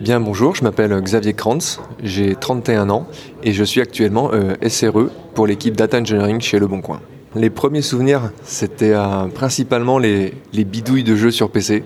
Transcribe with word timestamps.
Bien 0.00 0.20
bonjour, 0.20 0.54
je 0.54 0.62
m'appelle 0.62 0.92
Xavier 1.00 1.32
Krantz, 1.32 1.80
j'ai 2.04 2.36
31 2.36 2.88
ans 2.88 3.08
et 3.42 3.52
je 3.52 3.64
suis 3.64 3.80
actuellement 3.80 4.30
euh, 4.32 4.54
SRE 4.68 5.10
pour 5.34 5.48
l'équipe 5.48 5.76
Data 5.76 5.98
Engineering 5.98 6.40
chez 6.40 6.60
Le 6.60 6.68
Bon 6.68 6.80
Coin. 6.80 7.00
Les 7.34 7.50
premiers 7.50 7.82
souvenirs, 7.82 8.30
c'était 8.44 8.92
euh, 8.92 9.26
principalement 9.26 9.98
les, 9.98 10.34
bidouilles 10.52 11.02
de 11.02 11.16
jeux 11.16 11.32
sur 11.32 11.50
PC 11.50 11.82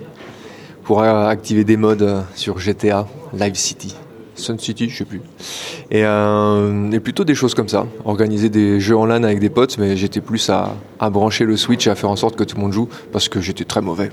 pour 0.83 1.01
euh, 1.01 1.25
activer 1.27 1.63
des 1.63 1.75
modes 1.75 2.23
sur 2.35 2.59
GTA, 2.59 3.07
Live 3.33 3.55
City, 3.55 3.95
Sun 4.35 4.59
City, 4.59 4.89
je 4.89 4.97
sais 4.97 5.05
plus. 5.05 5.21
Et, 5.89 6.03
plutôt 6.99 7.23
des 7.23 7.33
choses 7.33 7.55
comme 7.55 7.69
ça, 7.69 7.87
organiser 8.05 8.49
des 8.49 8.79
jeux 8.79 8.95
en 8.95 9.07
LAN 9.07 9.23
avec 9.23 9.39
des 9.39 9.49
potes, 9.49 9.79
mais 9.79 9.97
j'étais 9.97 10.21
plus 10.21 10.51
à 10.51 11.09
brancher 11.09 11.45
le 11.45 11.57
Switch 11.57 11.87
et 11.87 11.89
à 11.89 11.95
faire 11.95 12.11
en 12.11 12.15
sorte 12.15 12.35
que 12.35 12.43
tout 12.43 12.57
le 12.57 12.61
monde 12.61 12.73
joue 12.73 12.89
parce 13.11 13.27
que 13.27 13.41
j'étais 13.41 13.65
très 13.65 13.81
mauvais. 13.81 14.11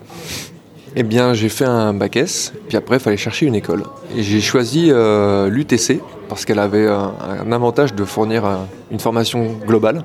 Eh 0.96 1.04
bien, 1.04 1.34
j'ai 1.34 1.48
fait 1.48 1.64
un 1.64 1.94
bac 1.94 2.16
S, 2.16 2.52
puis 2.66 2.76
après, 2.76 2.96
il 2.96 3.00
fallait 3.00 3.16
chercher 3.16 3.46
une 3.46 3.54
école. 3.54 3.84
J'ai 4.16 4.40
choisi 4.40 4.88
euh, 4.90 5.48
l'UTC 5.48 6.00
parce 6.28 6.44
qu'elle 6.44 6.58
avait 6.58 6.88
un, 6.88 7.52
avantage 7.52 7.94
de 7.94 8.04
fournir 8.04 8.44
euh, 8.44 8.56
une 8.90 8.98
formation 8.98 9.56
globale 9.66 10.04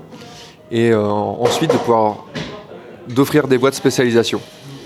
et 0.72 0.92
euh, 0.92 1.02
ensuite 1.02 1.72
de 1.72 1.78
pouvoir 1.78 2.26
d'offrir 3.10 3.48
des 3.48 3.58
voies 3.58 3.72
de 3.72 3.76
spécialisation. 3.76 4.40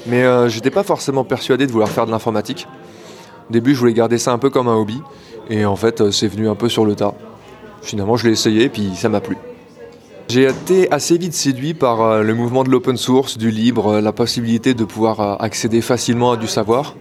Mais 0.08 0.24
je 0.24 0.56
n'étais 0.56 0.72
pas 0.72 0.84
forcément 0.84 1.26
persuadé 1.26 1.68
de 1.68 1.72
vouloir 1.72 1.90
faire 1.90 2.06
de 2.06 2.12
l'informatique. 2.12 2.68
Au 3.50 3.54
début, 3.54 3.76
je 3.76 3.80
voulais 3.80 3.94
garder 3.94 4.18
ça 4.18 4.32
un 4.32 4.38
peu 4.38 4.50
comme 4.50 4.70
un 4.70 4.76
hobby, 4.76 5.02
et 5.50 5.66
en 5.66 5.76
fait, 5.76 6.12
c'est 6.12 6.28
venu 6.28 6.48
un 6.48 6.56
peu 6.56 6.70
sur 6.70 6.86
le 6.86 6.96
tas. 6.96 7.14
Finalement, 7.82 8.16
je 8.16 8.28
l'ai 8.28 8.34
essayé, 8.34 8.70
puis 8.70 8.92
ça 8.96 9.10
m'a 9.10 9.20
plu. 9.20 9.36
J'ai 10.30 10.44
été 10.44 10.92
assez 10.92 11.18
vite 11.18 11.34
séduit 11.34 11.74
par 11.74 12.02
euh, 12.04 12.22
le 12.22 12.36
mouvement 12.36 12.64
de 12.64 12.70
l'open 12.70 12.98
source, 12.98 13.40
du 13.40 13.50
libre, 13.50 13.94
euh, 13.94 14.00
la 14.00 14.12
possibilité 14.12 14.76
de 14.76 14.86
pouvoir 14.86 15.20
euh, 15.20 15.36
accéder 15.40 15.82
facilement 15.82 16.34
à 16.34 16.38
du 16.38 16.46
savoir, 16.46 16.96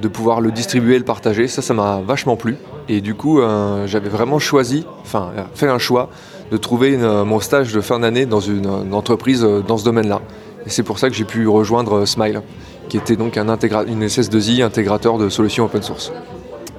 de 0.00 0.08
pouvoir 0.08 0.40
le 0.40 0.50
distribuer 0.50 0.96
le 0.96 1.04
partager. 1.04 1.46
Ça, 1.46 1.60
ça 1.60 1.74
m'a 1.74 2.00
vachement 2.00 2.36
plu. 2.36 2.56
Et 2.88 3.02
du 3.02 3.14
coup, 3.14 3.40
j'avais 3.86 4.10
vraiment 4.10 4.38
choisi, 4.38 4.84
enfin, 5.00 5.32
fait 5.54 5.68
un 5.68 5.78
choix 5.78 6.10
de 6.50 6.58
trouver 6.58 6.98
mon 6.98 7.40
stage 7.40 7.72
de 7.72 7.80
fin 7.80 7.98
d'année 7.98 8.26
dans 8.26 8.40
une, 8.40 8.92
entreprise 8.92 9.40
dans 9.66 9.78
ce 9.78 9.84
domaine-là. 9.86 10.20
Et 10.66 10.68
c'est 10.68 10.82
pour 10.82 10.98
ça 10.98 11.08
que 11.08 11.14
j'ai 11.14 11.24
pu 11.24 11.48
rejoindre 11.48 12.04
Smile, 12.04 12.42
qui 12.90 12.98
était 12.98 13.16
donc 13.16 13.38
un 13.38 13.46
une 13.46 14.04
SS2I 14.04 14.62
intégrateur 14.62 15.16
de 15.16 15.30
solutions 15.30 15.64
open 15.64 15.82
source. 15.82 16.12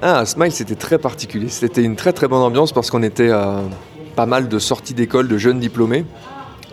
Ah, 0.00 0.24
Smile, 0.24 0.52
c'était 0.52 0.76
très 0.76 0.98
particulier. 0.98 1.48
C'était 1.48 1.82
une 1.82 1.96
très 1.96 2.12
très 2.12 2.28
bonne 2.28 2.42
ambiance 2.42 2.70
parce 2.70 2.88
qu'on 2.88 3.02
était 3.02 3.32
pas 4.16 4.26
mal 4.26 4.48
de 4.48 4.58
sorties 4.58 4.94
d'école 4.94 5.28
de 5.28 5.38
jeunes 5.38 5.60
diplômés, 5.60 6.04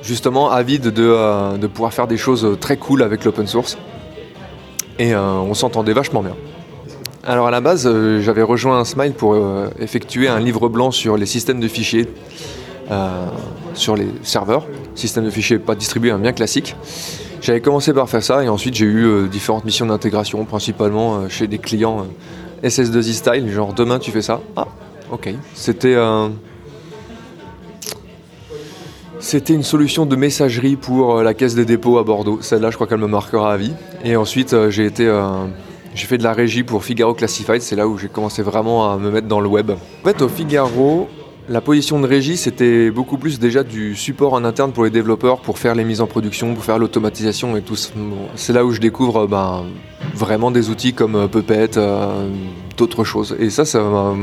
justement 0.01 0.49
avides 0.49 0.87
de, 0.87 1.03
euh, 1.05 1.57
de, 1.57 1.67
pouvoir 1.67 1.93
faire 1.93 2.07
des 2.07 2.17
choses 2.17 2.57
très 2.59 2.77
cool 2.77 3.03
avec 3.03 3.25
l'open 3.25 3.45
source. 3.45 3.77
Et 4.97 5.13
euh, 5.13 5.21
on 5.21 5.53
s'entendait 5.53 5.93
vachement 5.93 6.23
bien. 6.23 6.35
Alors 7.25 7.47
à 7.47 7.51
la 7.51 7.61
base, 7.61 7.85
euh, 7.85 8.21
j'avais 8.21 8.41
rejoint 8.41 8.83
Smile 8.85 9.13
pour 9.13 9.37
effectuer 9.79 10.27
un 10.27 10.39
livre 10.39 10.69
blanc 10.69 10.91
sur 10.91 11.17
les 11.17 11.25
systèmes 11.25 11.59
de 11.59 11.67
fichiers, 11.67 12.07
sur 13.73 13.95
les 13.95 14.07
serveurs, 14.23 14.65
système 14.95 15.25
de 15.25 15.29
fichiers 15.29 15.59
pas 15.59 15.75
distribué, 15.75 16.11
un 16.11 16.19
bien 16.19 16.33
classique. 16.33 16.75
J'avais 17.41 17.59
commencé 17.59 17.93
par 17.93 18.07
faire 18.07 18.23
ça 18.23 18.43
et 18.43 18.49
ensuite 18.49 18.75
j'ai 18.75 18.85
eu 18.85 19.27
différentes 19.27 19.65
missions 19.65 19.85
d'intégration, 19.85 20.45
principalement 20.45 21.27
chez 21.27 21.47
des 21.47 21.57
clients 21.57 22.05
SS2I 22.63 23.13
style, 23.13 23.51
genre 23.51 23.73
demain 23.73 23.99
tu 23.99 24.11
fais 24.11 24.21
ça. 24.21 24.41
Ah, 24.55 24.67
ok. 25.11 25.29
C'était 25.55 25.95
c'était 29.23 29.53
une 29.53 29.63
solution 29.63 30.05
de 30.05 30.17
messagerie 30.17 30.75
pour 30.75 31.17
euh, 31.17 31.23
la 31.23 31.33
caisse 31.33 31.55
des 31.55 31.63
dépôts 31.63 31.97
à 31.97 32.03
Bordeaux. 32.03 32.39
Celle-là, 32.41 32.71
je 32.71 32.75
crois 32.75 32.87
qu'elle 32.87 32.99
me 32.99 33.07
marquera 33.07 33.53
à 33.53 33.57
vie. 33.57 33.73
Et 34.03 34.17
ensuite, 34.17 34.53
euh, 34.53 34.69
euh, 34.99 35.45
j'ai 35.95 36.07
fait 36.07 36.17
de 36.17 36.23
la 36.23 36.33
régie 36.33 36.63
pour 36.63 36.83
Figaro 36.83 37.13
Classified. 37.13 37.61
C'est 37.61 37.77
là 37.77 37.87
où 37.87 37.97
j'ai 37.97 38.09
commencé 38.09 38.41
vraiment 38.41 38.91
à 38.91 38.97
me 38.97 39.09
mettre 39.09 39.27
dans 39.27 39.39
le 39.39 39.47
web. 39.47 39.71
En 39.71 40.07
fait, 40.07 40.21
au 40.21 40.27
Figaro, 40.27 41.07
la 41.47 41.61
position 41.61 42.01
de 42.01 42.07
régie, 42.07 42.35
c'était 42.35 42.91
beaucoup 42.91 43.17
plus 43.17 43.39
déjà 43.39 43.63
du 43.63 43.95
support 43.95 44.33
en 44.33 44.43
interne 44.43 44.73
pour 44.73 44.83
les 44.83 44.89
développeurs, 44.89 45.39
pour 45.39 45.57
faire 45.57 45.73
les 45.73 45.85
mises 45.85 46.01
en 46.01 46.07
production, 46.07 46.53
pour 46.53 46.65
faire 46.65 46.77
l'automatisation 46.77 47.55
et 47.55 47.61
tout. 47.61 47.77
C'est 48.35 48.53
là 48.53 48.65
où 48.65 48.71
je 48.71 48.81
découvre 48.81 49.25
ben, 49.25 49.63
vraiment 50.13 50.51
des 50.51 50.69
outils 50.69 50.93
comme 50.93 51.29
Puppet, 51.29 51.69
d'autres 52.75 53.05
choses. 53.05 53.37
Et 53.39 53.49
ça, 53.49 53.63
ça 53.63 53.81
m'a 53.81 54.15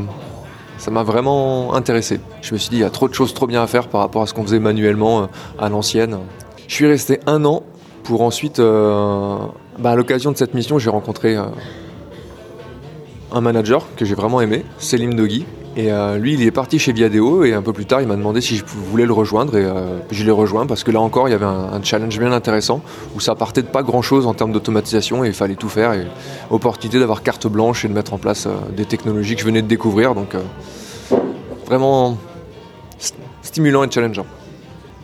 ça 0.80 0.90
m'a 0.90 1.02
vraiment 1.02 1.74
intéressé. 1.74 2.20
Je 2.40 2.54
me 2.54 2.58
suis 2.58 2.70
dit, 2.70 2.76
il 2.76 2.80
y 2.80 2.84
a 2.84 2.90
trop 2.90 3.06
de 3.06 3.12
choses 3.12 3.34
trop 3.34 3.46
bien 3.46 3.62
à 3.62 3.66
faire 3.66 3.88
par 3.88 4.00
rapport 4.00 4.22
à 4.22 4.26
ce 4.26 4.32
qu'on 4.32 4.42
faisait 4.42 4.58
manuellement 4.58 5.22
euh, 5.22 5.26
à 5.58 5.68
l'ancienne. 5.68 6.18
Je 6.66 6.74
suis 6.74 6.86
resté 6.86 7.20
un 7.26 7.44
an 7.44 7.62
pour 8.02 8.22
ensuite, 8.22 8.60
euh, 8.60 9.36
bah, 9.78 9.90
à 9.90 9.94
l'occasion 9.94 10.32
de 10.32 10.38
cette 10.38 10.54
mission, 10.54 10.78
j'ai 10.78 10.88
rencontré 10.88 11.36
euh, 11.36 11.44
un 13.30 13.40
manager 13.42 13.84
que 13.94 14.06
j'ai 14.06 14.14
vraiment 14.14 14.40
aimé, 14.40 14.64
Selim 14.78 15.14
Dogui, 15.14 15.44
et 15.80 15.90
euh, 15.90 16.18
lui, 16.18 16.34
il 16.34 16.42
est 16.42 16.50
parti 16.50 16.78
chez 16.78 16.92
Viadeo 16.92 17.42
et 17.44 17.54
un 17.54 17.62
peu 17.62 17.72
plus 17.72 17.86
tard, 17.86 18.02
il 18.02 18.06
m'a 18.06 18.16
demandé 18.16 18.42
si 18.42 18.56
je 18.56 18.64
voulais 18.66 19.06
le 19.06 19.14
rejoindre 19.14 19.56
et 19.56 19.64
euh, 19.64 19.98
je 20.10 20.24
l'ai 20.24 20.30
rejoint 20.30 20.66
parce 20.66 20.84
que 20.84 20.90
là 20.90 21.00
encore, 21.00 21.26
il 21.28 21.30
y 21.30 21.34
avait 21.34 21.46
un, 21.46 21.82
challenge 21.82 22.18
bien 22.18 22.32
intéressant 22.32 22.82
où 23.14 23.20
ça 23.20 23.34
partait 23.34 23.62
de 23.62 23.68
pas 23.68 23.82
grand 23.82 24.02
chose 24.02 24.26
en 24.26 24.34
termes 24.34 24.52
d'automatisation 24.52 25.24
et 25.24 25.28
il 25.28 25.32
fallait 25.32 25.54
tout 25.54 25.70
faire 25.70 25.94
et 25.94 26.06
opportunité 26.50 26.98
d'avoir 26.98 27.22
carte 27.22 27.46
blanche 27.46 27.86
et 27.86 27.88
de 27.88 27.94
mettre 27.94 28.12
en 28.12 28.18
place 28.18 28.44
euh, 28.46 28.50
des 28.76 28.84
technologies 28.84 29.36
que 29.36 29.40
je 29.40 29.46
venais 29.46 29.62
de 29.62 29.68
découvrir. 29.68 30.14
Donc 30.14 30.36
vraiment 31.64 32.18
stimulant 33.40 33.82
et 33.82 33.90
challengeant. 33.90 34.26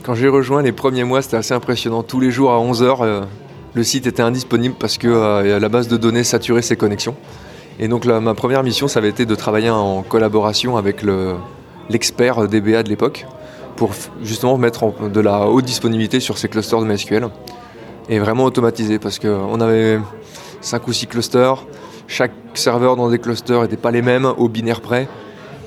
Quand 0.03 0.15
j'ai 0.15 0.29
rejoint 0.29 0.61
les 0.61 0.73
premiers 0.73 1.05
mois, 1.05 1.23
c'était 1.23 1.39
assez 1.39 1.55
impressionnant. 1.55 2.03
Tous 2.03 2.21
les 2.21 2.31
jours 2.31 2.53
à 2.53 2.59
11h, 2.59 3.25
le 3.73 3.83
site 3.83 4.07
était 4.07 4.23
indisponible 4.23 4.75
parce 4.79 4.99
que 4.99 5.59
la 5.59 5.69
base 5.69 5.89
de 5.89 5.97
données 5.97 6.25
saturait 6.25 6.63
ses 6.63 6.77
connexions. 6.77 7.17
Et 7.79 7.89
donc 7.89 8.07
ma 8.07 8.35
première 8.35 8.63
mission, 8.63 8.89
ça 8.89 9.01
avait 9.01 9.11
été 9.11 9.27
de 9.27 9.35
travailler 9.35 9.71
en 9.71 10.03
collaboration 10.03 10.77
avec 10.77 11.05
l'expert 11.91 12.49
DBA 12.49 12.83
de 12.83 12.89
l'époque 12.89 13.27
pour 13.77 13.91
justement 14.23 14.57
mettre 14.57 14.93
de 15.09 15.21
la 15.21 15.47
haute 15.47 15.65
disponibilité 15.65 16.21
sur 16.21 16.39
ces 16.39 16.49
clusters 16.49 16.81
de 16.81 16.87
MySQL 16.87 17.29
et 18.09 18.19
vraiment 18.19 18.45
automatiser 18.45 18.99
parce 18.99 19.19
qu'on 19.19 19.61
avait 19.61 19.99
5 20.63 20.89
ou 20.89 20.93
6 20.93 21.07
clusters, 21.09 21.65
chaque 22.09 22.33
serveur 22.55 22.97
dans 22.97 23.11
des 23.11 23.19
clusters 23.19 23.63
n'était 23.63 23.77
pas 23.77 23.91
les 23.91 24.03
mêmes 24.03 24.25
au 24.25 24.49
binaire 24.49 24.81
près. 24.81 25.09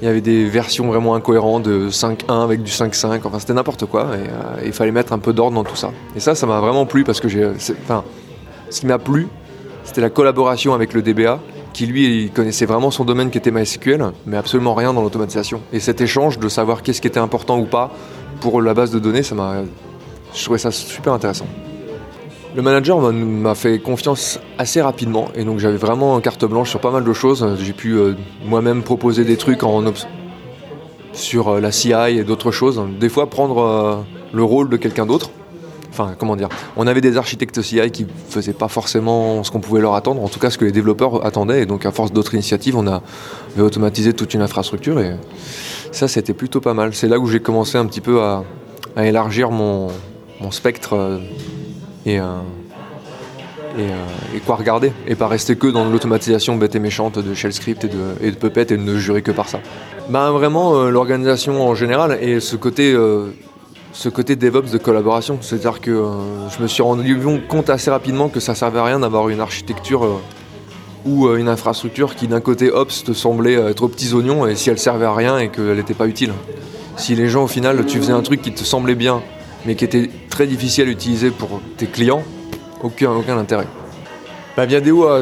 Il 0.01 0.05
y 0.05 0.07
avait 0.07 0.21
des 0.21 0.45
versions 0.45 0.87
vraiment 0.87 1.13
incohérentes 1.13 1.63
de 1.63 1.89
5.1 1.89 2.43
avec 2.43 2.63
du 2.63 2.71
5.5, 2.71 3.19
enfin 3.25 3.37
c'était 3.37 3.53
n'importe 3.53 3.85
quoi 3.85 4.15
et 4.15 4.29
euh, 4.29 4.65
il 4.65 4.71
fallait 4.71 4.91
mettre 4.91 5.11
un 5.11 5.19
peu 5.19 5.33
d'ordre 5.33 5.55
dans 5.55 5.65
tout 5.65 5.75
ça. 5.75 5.91
Et 6.15 6.21
ça, 6.21 6.35
ça 6.35 6.47
m'a 6.47 6.59
vraiment 6.61 6.85
plu 6.85 7.03
parce 7.03 7.19
que. 7.19 7.27
Enfin, 7.83 8.03
ce 8.69 8.79
qui 8.79 8.85
m'a 8.85 8.97
plu, 8.97 9.27
c'était 9.83 10.01
la 10.01 10.09
collaboration 10.09 10.73
avec 10.73 10.93
le 10.93 11.01
DBA 11.01 11.39
qui 11.79 11.85
lui 11.85 12.23
il 12.23 12.31
connaissait 12.31 12.65
vraiment 12.65 12.91
son 12.91 13.05
domaine 13.05 13.29
qui 13.29 13.37
était 13.37 13.51
MySQL, 13.51 14.11
mais 14.25 14.35
absolument 14.35 14.73
rien 14.73 14.93
dans 14.93 15.01
l'automatisation. 15.01 15.61
Et 15.71 15.79
cet 15.79 16.01
échange 16.01 16.37
de 16.37 16.49
savoir 16.49 16.83
qu'est-ce 16.83 16.99
qui 16.99 17.07
était 17.07 17.21
important 17.21 17.57
ou 17.57 17.63
pas 17.63 17.89
pour 18.41 18.61
la 18.61 18.73
base 18.73 18.91
de 18.91 18.99
données, 18.99 19.23
ça 19.23 19.33
m'a, 19.33 19.63
je 20.35 20.43
trouvais 20.43 20.59
ça 20.59 20.71
super 20.71 21.13
intéressant. 21.13 21.47
Le 22.53 22.61
manager 22.61 22.99
m'a 22.99 23.55
fait 23.55 23.79
confiance 23.79 24.41
assez 24.57 24.81
rapidement 24.81 25.29
et 25.35 25.45
donc 25.45 25.59
j'avais 25.59 25.77
vraiment 25.77 26.19
carte 26.19 26.43
blanche 26.43 26.69
sur 26.69 26.81
pas 26.81 26.91
mal 26.91 27.05
de 27.05 27.13
choses. 27.13 27.47
J'ai 27.63 27.71
pu 27.71 27.93
euh, 27.93 28.13
moi-même 28.43 28.83
proposer 28.83 29.23
des 29.23 29.37
trucs 29.37 29.63
en 29.63 29.81
sur 31.13 31.47
euh, 31.47 31.61
la 31.61 31.71
CI 31.71 31.93
et 31.93 32.25
d'autres 32.25 32.51
choses. 32.51 32.83
Des 32.99 33.07
fois 33.07 33.29
prendre 33.29 33.57
euh, 33.61 33.95
le 34.33 34.43
rôle 34.43 34.67
de 34.67 34.75
quelqu'un 34.75 35.05
d'autre 35.05 35.31
enfin 35.91 36.15
comment 36.17 36.35
dire, 36.35 36.49
on 36.77 36.87
avait 36.87 37.01
des 37.01 37.17
architectes 37.17 37.61
CI 37.61 37.91
qui 37.91 38.05
faisaient 38.29 38.53
pas 38.53 38.67
forcément 38.67 39.43
ce 39.43 39.51
qu'on 39.51 39.59
pouvait 39.59 39.81
leur 39.81 39.95
attendre, 39.95 40.23
en 40.23 40.29
tout 40.29 40.39
cas 40.39 40.49
ce 40.49 40.57
que 40.57 40.65
les 40.65 40.71
développeurs 40.71 41.25
attendaient, 41.25 41.63
et 41.63 41.65
donc 41.65 41.85
à 41.85 41.91
force 41.91 42.11
d'autres 42.11 42.33
initiatives, 42.33 42.77
on 42.77 42.87
a 42.87 43.01
automatisé 43.59 44.13
toute 44.13 44.33
une 44.33 44.41
infrastructure, 44.41 44.99
et 44.99 45.15
ça 45.91 46.07
c'était 46.07 46.33
plutôt 46.33 46.61
pas 46.61 46.73
mal. 46.73 46.93
C'est 46.93 47.07
là 47.07 47.19
où 47.19 47.27
j'ai 47.27 47.39
commencé 47.39 47.77
un 47.77 47.85
petit 47.85 48.01
peu 48.01 48.21
à, 48.21 48.43
élargir 48.97 49.51
mon, 49.51 49.89
spectre 50.51 50.93
euh, 50.93 51.19
et, 52.05 52.19
euh, 52.19 52.23
euh, 53.77 54.05
et, 54.35 54.39
quoi 54.39 54.55
regarder, 54.55 54.91
et 55.07 55.15
pas 55.15 55.27
rester 55.27 55.55
que 55.55 55.67
dans 55.67 55.85
l'automatisation 55.85 56.55
bête 56.57 56.75
et 56.75 56.79
méchante 56.79 57.19
de 57.19 57.33
shell 57.33 57.53
script 57.53 57.83
et 57.85 57.87
de, 57.87 57.97
et 58.21 58.31
de 58.31 58.35
Puppet 58.35 58.73
et 58.73 58.77
ne 58.77 58.97
jurer 58.97 59.21
que 59.21 59.31
par 59.31 59.47
ça. 59.47 59.59
Ben 60.09 60.31
vraiment 60.31 60.89
l'organisation 60.89 61.61
en 61.61 61.75
général 61.75 62.17
et 62.19 62.39
ce 62.39 62.55
côté 62.55 62.95
ce 63.91 64.09
côté 64.09 64.35
DevOps 64.35 64.71
de 64.71 64.77
collaboration. 64.77 65.39
C'est-à-dire 65.41 65.81
que 65.81 65.91
euh, 65.91 66.49
je 66.49 66.61
me 66.61 66.67
suis 66.67 66.83
rendu 66.83 67.17
compte 67.47 67.69
assez 67.69 67.89
rapidement 67.89 68.29
que 68.29 68.39
ça 68.39 68.55
servait 68.55 68.79
à 68.79 68.83
rien 68.83 68.99
d'avoir 68.99 69.29
une 69.29 69.39
architecture 69.39 70.05
euh, 70.05 70.17
ou 71.05 71.27
euh, 71.27 71.37
une 71.37 71.49
infrastructure 71.49 72.15
qui 72.15 72.27
d'un 72.27 72.41
côté 72.41 72.71
Ops 72.71 73.03
te 73.03 73.13
semblait 73.13 73.53
être 73.53 73.83
aux 73.83 73.87
petits 73.87 74.13
oignons 74.13 74.45
et 74.47 74.55
si 74.55 74.69
elle 74.69 74.79
servait 74.79 75.05
à 75.05 75.13
rien 75.13 75.39
et 75.39 75.49
qu'elle 75.49 75.75
n'était 75.75 75.93
pas 75.93 76.07
utile. 76.07 76.33
Si 76.97 77.15
les 77.15 77.29
gens 77.29 77.43
au 77.43 77.47
final 77.47 77.85
tu 77.85 77.97
faisais 77.97 78.13
un 78.13 78.21
truc 78.21 78.41
qui 78.41 78.53
te 78.53 78.63
semblait 78.63 78.95
bien 78.95 79.21
mais 79.65 79.75
qui 79.75 79.85
était 79.85 80.09
très 80.29 80.47
difficile 80.47 80.87
à 80.87 80.91
utiliser 80.91 81.31
pour 81.31 81.61
tes 81.77 81.85
clients, 81.85 82.23
aucun, 82.81 83.11
intérêt. 83.37 83.67
Bah, 84.55 84.65
Viadeo 84.65 85.05
a 85.07 85.21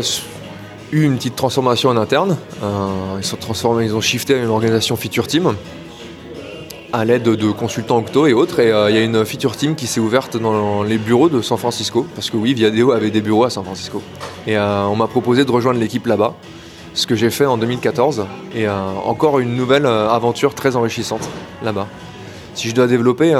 eu 0.91 1.03
une 1.03 1.17
petite 1.17 1.35
transformation 1.35 1.89
en 1.89 1.97
interne. 1.97 2.37
ils 2.61 3.83
ils 3.83 3.95
ont 3.95 4.01
shifté 4.01 4.35
à 4.35 4.37
une 4.37 4.49
organisation 4.49 4.95
feature 4.95 5.25
team 5.25 5.55
à 6.93 7.05
l'aide 7.05 7.23
de 7.23 7.51
consultants 7.51 7.97
Octo 7.97 8.27
et 8.27 8.33
autres. 8.33 8.59
Et 8.59 8.71
euh, 8.71 8.89
il 8.89 8.95
y 8.95 8.99
a 8.99 9.03
une 9.03 9.25
feature 9.25 9.55
team 9.55 9.75
qui 9.75 9.87
s'est 9.87 9.99
ouverte 9.99 10.37
dans 10.37 10.83
les 10.83 10.97
bureaux 10.97 11.29
de 11.29 11.41
San 11.41 11.57
Francisco, 11.57 12.05
parce 12.15 12.29
que 12.29 12.37
oui, 12.37 12.53
Viadeo 12.53 12.91
avait 12.91 13.11
des 13.11 13.21
bureaux 13.21 13.43
à 13.43 13.49
San 13.49 13.63
Francisco. 13.63 14.01
Et 14.45 14.57
euh, 14.57 14.85
on 14.85 14.95
m'a 14.95 15.07
proposé 15.07 15.45
de 15.45 15.51
rejoindre 15.51 15.79
l'équipe 15.79 16.05
là-bas, 16.05 16.35
ce 16.93 17.07
que 17.07 17.15
j'ai 17.15 17.29
fait 17.29 17.45
en 17.45 17.57
2014 17.57 18.25
et 18.55 18.67
encore 18.67 19.39
une 19.39 19.55
nouvelle 19.55 19.85
aventure 19.85 20.55
très 20.55 20.75
enrichissante 20.75 21.29
là-bas. 21.63 21.87
Si 22.55 22.69
je 22.69 22.75
dois 22.75 22.87
développer 22.87 23.35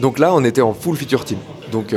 donc 0.00 0.18
là, 0.18 0.34
on 0.34 0.42
était 0.42 0.60
en 0.60 0.74
full 0.74 0.96
feature 0.96 1.24
team. 1.24 1.38
Donc 1.70 1.94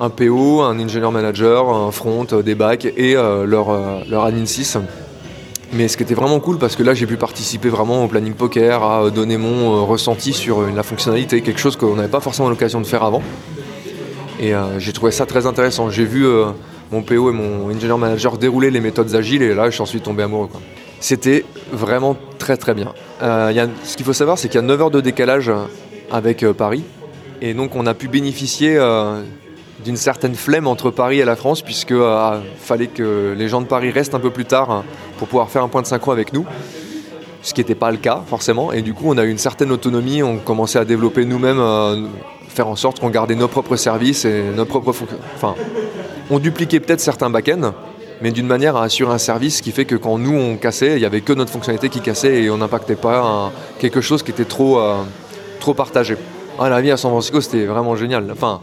un 0.00 0.10
PO, 0.10 0.62
un 0.62 0.80
ingénieur 0.80 1.12
manager, 1.12 1.68
un 1.68 1.92
front, 1.92 2.24
des 2.24 2.56
bacs 2.56 2.86
et 2.86 3.14
leur, 3.14 4.04
leur 4.08 4.24
admin 4.24 4.46
6 4.46 4.78
mais 5.72 5.88
ce 5.88 5.96
qui 5.96 6.02
était 6.02 6.14
vraiment 6.14 6.40
cool 6.40 6.58
parce 6.58 6.76
que 6.76 6.82
là 6.82 6.94
j'ai 6.94 7.06
pu 7.06 7.16
participer 7.16 7.68
vraiment 7.68 8.04
au 8.04 8.08
planning 8.08 8.34
poker, 8.34 8.82
à 8.82 9.10
donner 9.10 9.36
mon 9.36 9.76
euh, 9.76 9.80
ressenti 9.82 10.32
sur 10.32 10.62
la 10.62 10.82
fonctionnalité, 10.82 11.42
quelque 11.42 11.60
chose 11.60 11.76
qu'on 11.76 11.96
n'avait 11.96 12.08
pas 12.08 12.20
forcément 12.20 12.48
l'occasion 12.48 12.80
de 12.80 12.86
faire 12.86 13.04
avant. 13.04 13.22
Et 14.40 14.54
euh, 14.54 14.78
j'ai 14.78 14.92
trouvé 14.92 15.12
ça 15.12 15.26
très 15.26 15.46
intéressant. 15.46 15.90
J'ai 15.90 16.04
vu 16.04 16.26
euh, 16.26 16.46
mon 16.90 17.02
PO 17.02 17.30
et 17.30 17.32
mon 17.32 17.70
engineer 17.70 17.98
manager 17.98 18.38
dérouler 18.38 18.70
les 18.70 18.80
méthodes 18.80 19.14
agiles 19.14 19.42
et 19.42 19.54
là 19.54 19.70
j'en 19.70 19.86
suis 19.86 20.00
tombé 20.00 20.22
amoureux. 20.22 20.48
C'était 20.98 21.44
vraiment 21.72 22.16
très 22.38 22.56
très 22.56 22.74
bien. 22.74 22.92
ce 23.20 23.96
qu'il 23.96 24.04
faut 24.04 24.12
savoir 24.12 24.38
c'est 24.38 24.48
qu'il 24.48 24.60
y 24.60 24.64
a 24.64 24.66
9 24.66 24.80
heures 24.80 24.90
de 24.90 25.00
décalage 25.00 25.50
avec 26.10 26.44
Paris 26.52 26.84
et 27.40 27.54
donc 27.54 27.74
on 27.76 27.86
a 27.86 27.94
pu 27.94 28.08
bénéficier 28.08 28.76
d'une 29.84 29.96
certaine 29.96 30.34
flemme 30.34 30.66
entre 30.66 30.90
Paris 30.90 31.20
et 31.20 31.24
la 31.24 31.36
France, 31.36 31.62
puisque 31.62 31.92
euh, 31.92 32.40
fallait 32.58 32.86
que 32.88 33.34
les 33.36 33.48
gens 33.48 33.60
de 33.60 33.66
Paris 33.66 33.90
restent 33.90 34.14
un 34.14 34.20
peu 34.20 34.30
plus 34.30 34.44
tard 34.44 34.70
hein, 34.70 34.84
pour 35.18 35.28
pouvoir 35.28 35.48
faire 35.50 35.62
un 35.62 35.68
point 35.68 35.82
de 35.82 35.86
synchro 35.86 36.12
avec 36.12 36.32
nous, 36.32 36.44
ce 37.42 37.54
qui 37.54 37.60
n'était 37.60 37.74
pas 37.74 37.90
le 37.90 37.96
cas 37.96 38.22
forcément. 38.26 38.72
Et 38.72 38.82
du 38.82 38.94
coup, 38.94 39.04
on 39.06 39.18
a 39.18 39.24
eu 39.24 39.30
une 39.30 39.38
certaine 39.38 39.72
autonomie, 39.72 40.22
on 40.22 40.38
commençait 40.38 40.78
à 40.78 40.84
développer 40.84 41.24
nous-mêmes, 41.24 41.60
euh, 41.60 42.06
faire 42.48 42.68
en 42.68 42.76
sorte 42.76 43.00
qu'on 43.00 43.10
gardait 43.10 43.34
nos 43.34 43.48
propres 43.48 43.76
services 43.76 44.24
et 44.24 44.42
nos 44.54 44.64
propres 44.64 44.94
Enfin, 45.34 45.54
on 46.30 46.38
dupliquait 46.38 46.80
peut-être 46.80 47.00
certains 47.00 47.30
back-ends, 47.30 47.72
mais 48.20 48.30
d'une 48.30 48.46
manière 48.46 48.76
à 48.76 48.84
assurer 48.84 49.12
un 49.12 49.18
service 49.18 49.60
qui 49.60 49.72
fait 49.72 49.84
que 49.84 49.96
quand 49.96 50.18
nous 50.18 50.36
on 50.36 50.56
cassait, 50.56 50.96
il 50.96 50.98
n'y 50.98 51.06
avait 51.06 51.22
que 51.22 51.32
notre 51.32 51.50
fonctionnalité 51.50 51.88
qui 51.88 52.00
cassait 52.00 52.42
et 52.42 52.50
on 52.50 52.58
n'impactait 52.58 52.96
pas 52.96 53.52
quelque 53.78 54.00
chose 54.00 54.22
qui 54.22 54.30
était 54.30 54.44
trop, 54.44 54.78
euh, 54.78 54.96
trop 55.58 55.74
partagé. 55.74 56.16
Ah, 56.58 56.68
la 56.68 56.82
vie 56.82 56.90
à 56.90 56.98
San 56.98 57.10
Francisco, 57.10 57.40
c'était 57.40 57.64
vraiment 57.64 57.96
génial. 57.96 58.28
Enfin, 58.30 58.60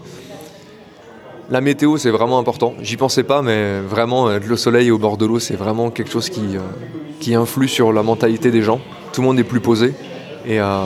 la 1.49 1.61
météo, 1.61 1.97
c'est 1.97 2.09
vraiment 2.09 2.39
important. 2.39 2.73
J'y 2.81 2.97
pensais 2.97 3.23
pas, 3.23 3.41
mais 3.41 3.79
vraiment, 3.79 4.27
euh, 4.27 4.39
le 4.45 4.57
soleil 4.57 4.91
au 4.91 4.97
bord 4.97 5.17
de 5.17 5.25
l'eau, 5.25 5.39
c'est 5.39 5.55
vraiment 5.55 5.89
quelque 5.89 6.11
chose 6.11 6.29
qui, 6.29 6.41
euh, 6.57 6.59
qui 7.19 7.35
influe 7.35 7.69
sur 7.69 7.93
la 7.93 8.03
mentalité 8.03 8.51
des 8.51 8.61
gens. 8.61 8.81
Tout 9.13 9.21
le 9.21 9.27
monde 9.27 9.39
est 9.39 9.45
plus 9.45 9.61
posé. 9.61 9.93
Et 10.45 10.59
euh, 10.59 10.83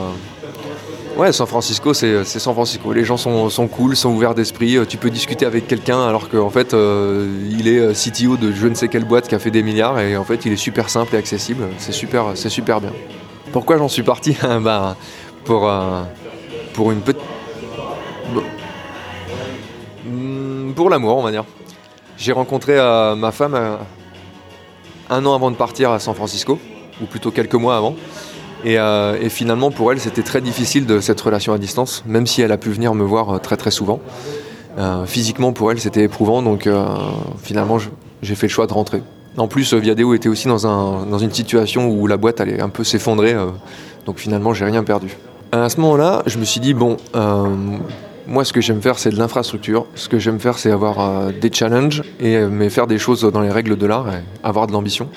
ouais, 1.16 1.32
San 1.32 1.46
Francisco, 1.46 1.94
c'est 1.94 2.24
San 2.24 2.54
Francisco. 2.54 2.92
Les 2.92 3.04
gens 3.04 3.16
sont, 3.16 3.50
sont 3.50 3.66
cool, 3.66 3.96
sont 3.96 4.10
ouverts 4.10 4.34
d'esprit. 4.34 4.78
Tu 4.88 4.98
peux 4.98 5.10
discuter 5.10 5.46
avec 5.46 5.66
quelqu'un 5.66 6.00
alors 6.06 6.28
qu'en 6.28 6.50
fait, 6.50 6.74
il 6.74 7.68
est 7.68 7.92
CTO 7.92 8.36
de 8.36 8.52
je 8.52 8.66
ne 8.68 8.74
sais 8.74 8.88
quelle 8.88 9.04
boîte 9.04 9.28
qui 9.28 9.34
a 9.34 9.38
fait 9.38 9.50
des 9.50 9.62
milliards 9.62 9.98
et 9.98 10.16
en 10.16 10.24
fait, 10.24 10.46
il 10.46 10.52
est 10.52 10.56
super 10.56 10.90
simple 10.90 11.14
et 11.14 11.18
accessible. 11.18 11.64
C'est 11.78 11.92
super, 11.92 12.36
super 12.36 12.80
bien. 12.80 12.92
Pourquoi 13.52 13.78
j'en 13.78 13.88
suis 13.88 14.02
parti? 14.02 14.36
Pour, 15.44 15.68
pour 16.72 16.92
une 16.92 17.00
petite 17.00 17.20
pour 20.72 20.90
l'amour, 20.90 21.16
on 21.16 21.22
va 21.22 21.30
dire. 21.30 21.44
J'ai 22.16 22.32
rencontré 22.32 22.78
euh, 22.78 23.14
ma 23.16 23.32
femme 23.32 23.54
euh, 23.54 23.76
un 25.10 25.24
an 25.26 25.34
avant 25.34 25.50
de 25.50 25.56
partir 25.56 25.90
à 25.90 25.98
San 25.98 26.14
Francisco, 26.14 26.58
ou 27.00 27.06
plutôt 27.06 27.30
quelques 27.30 27.54
mois 27.54 27.76
avant. 27.76 27.94
Et, 28.64 28.78
euh, 28.78 29.28
finalement, 29.28 29.70
pour 29.70 29.90
elle, 29.90 29.98
c'était 29.98 30.22
très 30.22 30.40
difficile 30.40 30.86
de 30.86 31.00
cette 31.00 31.20
relation 31.20 31.52
à 31.52 31.58
distance, 31.58 32.04
même 32.06 32.26
si 32.26 32.42
elle 32.42 32.52
a 32.52 32.58
pu 32.58 32.70
venir 32.70 32.94
me 32.94 33.04
voir 33.04 33.40
très 33.40 33.56
très 33.56 33.70
souvent. 33.70 34.00
physiquement, 35.06 35.52
pour 35.52 35.70
elle, 35.70 35.80
c'était 35.80 36.04
éprouvant, 36.04 36.42
donc 36.42 36.68
finalement, 37.42 37.78
j'ai 38.22 38.34
fait 38.34 38.46
le 38.46 38.52
choix 38.52 38.66
de 38.66 38.72
rentrer. 38.72 39.02
En 39.36 39.48
plus, 39.48 39.74
Viadeo 39.74 40.14
était 40.14 40.28
aussi 40.28 40.46
dans 40.46 41.18
une 41.18 41.32
situation 41.32 41.88
où 41.88 42.06
la 42.06 42.16
boîte 42.16 42.40
allait 42.40 42.60
un 42.60 42.68
peu 42.68 42.84
s'effondrer, 42.84 43.34
donc 44.06 44.18
finalement, 44.18 44.54
j'ai 44.54 44.64
rien 44.64 44.84
perdu. 44.84 45.16
À 45.50 45.68
ce 45.68 45.78
moment-là, 45.80 46.22
je 46.26 46.38
me 46.38 46.44
suis 46.44 46.60
dit, 46.60 46.72
bon, 46.72 46.96
moi, 48.26 48.44
ce 48.44 48.52
que 48.52 48.60
j'aime 48.60 48.80
faire, 48.80 48.98
c'est 48.98 49.10
de 49.10 49.18
l'infrastructure. 49.18 49.86
Ce 49.94 50.08
que 50.08 50.18
j'aime 50.18 50.38
faire, 50.38 50.58
c'est 50.58 50.70
avoir 50.70 51.00
euh, 51.00 51.32
des 51.32 51.50
challenges, 51.52 52.02
et, 52.20 52.36
euh, 52.36 52.48
mais 52.50 52.70
faire 52.70 52.86
des 52.86 52.98
choses 52.98 53.22
dans 53.22 53.40
les 53.40 53.50
règles 53.50 53.76
de 53.76 53.86
l'art, 53.86 54.08
et 54.08 54.20
avoir 54.42 54.66
de 54.66 54.72
l'ambition. 54.72 55.08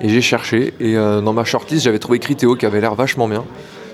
Et 0.00 0.08
j'ai 0.08 0.20
cherché, 0.20 0.72
et 0.80 0.96
euh, 0.96 1.20
dans 1.20 1.32
ma 1.32 1.44
shortlist, 1.44 1.84
j'avais 1.84 1.98
trouvé 1.98 2.18
Criteo 2.18 2.56
qui 2.56 2.66
avait 2.66 2.80
l'air 2.80 2.94
vachement 2.94 3.28
bien. 3.28 3.44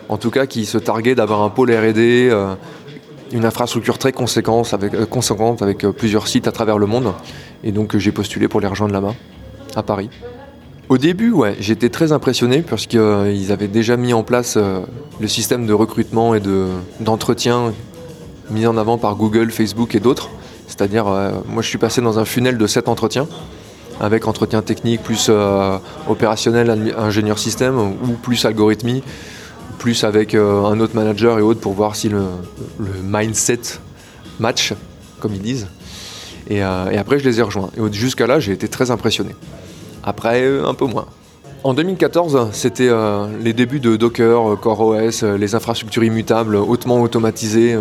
En 0.09 0.19
tout 0.19 0.31
cas, 0.31 0.47
qui 0.47 0.67
se 0.67 0.79
targuait 0.79 1.15
d'avoir 1.15 1.43
un 1.43 1.51
pôle 1.51 1.71
R&D, 1.71 2.33
une 3.31 3.45
infrastructure 3.45 3.97
très 3.97 4.11
conséquente 4.11 4.75
avec, 4.75 5.05
conséquente 5.09 5.63
avec 5.63 5.87
plusieurs 5.87 6.27
sites 6.27 6.49
à 6.49 6.53
travers 6.53 6.79
le 6.79 6.87
monde. 6.87 7.13
Et 7.63 7.71
donc, 7.71 7.97
j'ai 7.97 8.11
postulé 8.11 8.49
pour 8.49 8.61
les 8.61 8.67
rejoindre 8.67 8.93
là-bas, 8.93 9.15
à 9.77 9.85
Paris. 9.85 10.11
Au 10.89 10.99
début, 10.99 11.31
ouais, 11.31 11.55
j'étais 11.61 11.91
très 11.91 12.11
impressionné 12.11 12.63
parce 12.63 12.89
qu'ils 12.89 13.53
avaient 13.53 13.69
déjà 13.69 13.97
mis 13.97 14.13
en 14.13 14.25
place 14.25 14.59
le 15.21 15.29
système 15.29 15.65
de 15.65 15.73
recrutement 15.73 16.35
et 16.35 16.41
d'entretien 16.99 17.73
mis 18.51 18.67
en 18.67 18.77
avant 18.77 18.99
par 18.99 19.17
Google, 19.17 19.51
Facebook 19.51 19.95
et 19.95 20.01
d'autres. 20.01 20.31
C'est-à-dire, 20.67 21.09
euh, 21.09 21.33
moi 21.47 21.63
je 21.63 21.69
suis 21.69 21.79
passé 21.79 22.01
dans 22.01 22.19
un 22.19 22.25
funnel 22.25 22.57
de 22.57 22.67
7 22.67 22.89
entretiens, 22.89 23.27
avec 24.01 24.27
entretien 24.27 24.63
technique 24.63 25.03
plus 25.03 25.27
euh, 25.29 25.79
opérationnel, 26.09 26.95
ingénieur 26.97 27.39
système, 27.39 27.79
ou 27.79 28.13
plus 28.23 28.45
algorithmie, 28.45 29.03
plus 29.79 30.05
avec 30.05 30.35
euh, 30.35 30.65
un 30.65 30.79
autre 30.81 30.95
manager 30.95 31.39
et 31.39 31.43
autres 31.43 31.61
pour 31.61 31.73
voir 31.73 31.97
si 31.97 32.09
le, 32.09 32.23
mindset 33.03 33.61
match, 34.39 34.75
comme 35.19 35.35
ils 35.35 35.43
disent. 35.43 35.67
Et, 36.49 36.63
après 36.63 37.19
je 37.19 37.25
les 37.25 37.41
ai 37.41 37.43
rejoints. 37.43 37.71
Et 37.77 37.93
jusqu'à 37.93 38.27
là 38.27 38.41
j'ai 38.41 38.53
été 38.53 38.69
très 38.69 38.91
impressionné. 38.91 39.35
Après, 40.03 40.47
un 40.65 40.75
peu 40.75 40.87
moins. 40.87 41.07
En 41.63 41.75
2014, 41.75 42.49
c'était 42.53 42.91
les 43.43 43.53
débuts 43.53 43.81
de 43.81 43.97
Docker, 43.97 44.59
CoreOS, 44.59 45.37
les 45.37 45.55
infrastructures 45.55 46.03
immutables, 46.05 46.57
hautement 46.57 47.03
automatisées, 47.03 47.77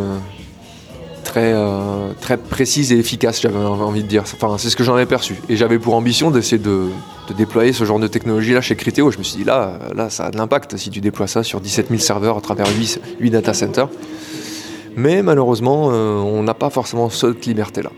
très, 1.30 1.54
euh, 1.54 2.12
précise 2.50 2.92
et 2.92 2.98
efficace, 2.98 3.40
j'avais 3.42 3.58
envie 3.58 4.04
de 4.04 4.08
dire. 4.08 4.24
Enfin, 4.24 4.58
c'est 4.58 4.70
ce 4.70 4.76
que 4.76 4.84
j'en 4.84 4.98
ai 4.98 5.06
perçu. 5.06 5.36
Et 5.48 5.56
j'avais 5.56 5.78
pour 5.78 5.94
ambition 5.94 6.32
d'essayer 6.32 6.58
de, 6.58 6.88
déployer 7.38 7.72
ce 7.72 7.84
genre 7.84 8.00
de 8.00 8.08
technologie 8.08 8.54
là 8.54 8.62
chez 8.62 8.76
Criteo. 8.76 9.12
Je 9.12 9.20
me 9.20 9.24
suis 9.24 9.38
dit, 9.38 9.44
là, 9.44 9.78
là 9.96 10.10
ça 10.10 10.26
a 10.26 10.32
de 10.32 10.38
l'impact 10.38 10.78
si 10.78 10.90
tu 10.90 11.02
déploies 11.02 11.28
ça 11.28 11.44
sur 11.44 11.62
17 11.62 11.90
000 11.90 12.00
serveurs 12.00 12.38
à 12.38 12.42
travers 12.42 12.68
8, 12.68 13.02
8 13.20 13.30
data 13.30 13.54
centers. 13.54 13.90
Mais 14.96 15.22
malheureusement, 15.22 15.90
euh, 15.92 16.18
on 16.18 16.42
n'a 16.42 16.56
pas 16.56 16.72
forcément 16.72 17.12
cette 17.12 17.46
liberté-là. 17.46 17.92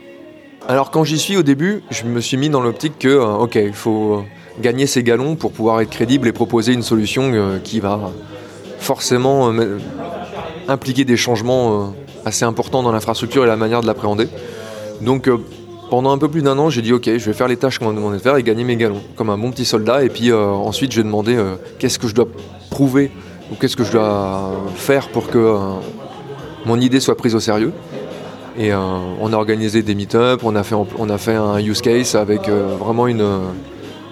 Alors 0.68 0.92
quand 0.92 1.06
j'y 1.06 1.18
suis 1.18 1.38
au 1.38 1.44
début, 1.44 1.84
je 1.90 2.04
me 2.04 2.20
suis 2.20 2.36
mis 2.36 2.50
dans 2.50 2.62
l'optique 2.62 3.00
que, 3.00 3.08
euh, 3.08 3.26
ok, 3.26 3.56
il 3.56 3.74
faut 3.74 4.26
gagner 4.62 4.88
ses 4.88 5.04
galons 5.04 5.38
pour 5.38 5.54
pouvoir 5.54 5.80
être 5.80 5.90
crédible 5.90 6.28
et 6.28 6.34
proposer 6.34 6.74
une 6.74 6.84
solution 6.84 7.32
qui 7.64 7.80
va 7.80 8.12
forcément 8.80 9.54
impliquer 10.68 11.06
des 11.06 11.16
changements 11.16 11.94
assez 12.26 12.46
important 12.46 12.84
dans 12.84 12.92
l'infrastructure 12.92 13.44
et 13.44 13.48
la 13.48 13.56
manière 13.56 13.82
de 13.82 13.88
l'appréhender. 13.88 14.28
Donc 15.02 15.28
euh, 15.28 15.38
pendant 15.90 16.12
un 16.12 16.18
peu 16.18 16.30
plus 16.30 16.42
d'un 16.42 16.58
an, 16.58 16.70
j'ai 16.70 16.82
dit 16.82 16.94
ok, 16.94 17.06
je 17.06 17.26
vais 17.26 17.34
faire 17.34 17.48
les 17.48 17.58
tâches 17.58 17.80
qu'on 17.80 17.86
m'a 17.86 17.94
demandé 17.94 18.18
de 18.18 18.22
faire 18.22 18.38
et 18.38 18.44
gagner 18.44 18.64
mes 18.64 18.76
galons, 18.76 19.02
comme 19.16 19.30
un 19.30 19.38
bon 19.38 19.52
petit 19.52 19.66
soldat. 19.66 20.04
Et 20.04 20.10
puis 20.10 20.32
euh, 20.32 20.46
ensuite, 20.46 20.92
j'ai 20.92 21.04
demandé 21.04 21.36
euh, 21.36 21.56
qu'est-ce 21.80 22.00
que 22.00 22.08
je 22.08 22.16
dois 22.16 22.28
prouver 22.70 23.12
ou 23.52 23.56
qu'est-ce 23.56 23.76
que 23.76 23.84
je 23.84 23.92
dois 23.92 24.52
faire 24.76 25.10
pour 25.10 25.30
que 25.30 25.58
mon 26.66 26.80
idée 26.80 27.02
soit 27.02 27.18
prise 27.18 27.36
au 27.36 27.42
sérieux. 27.42 27.74
Et 28.58 28.74
on 28.74 29.34
a 29.34 29.36
organisé 29.36 29.82
des 29.82 29.96
meet-ups, 29.96 30.42
on, 30.44 30.56
a 30.56 30.64
fait, 30.64 30.76
on 30.76 31.10
a 31.10 31.18
fait 31.18 31.36
un 31.36 31.58
use 31.60 31.82
case 31.82 32.16
avec 32.16 32.48
vraiment 32.48 33.08
une, 33.08 33.26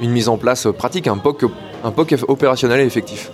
une 0.01 0.11
mise 0.11 0.27
en 0.27 0.37
place 0.37 0.67
pratique, 0.77 1.07
un 1.07 1.17
POC, 1.17 1.45
un 1.85 1.91
POC 1.91 2.15
opérationnel 2.27 2.81
et 2.81 2.85
effectif. 2.85 3.31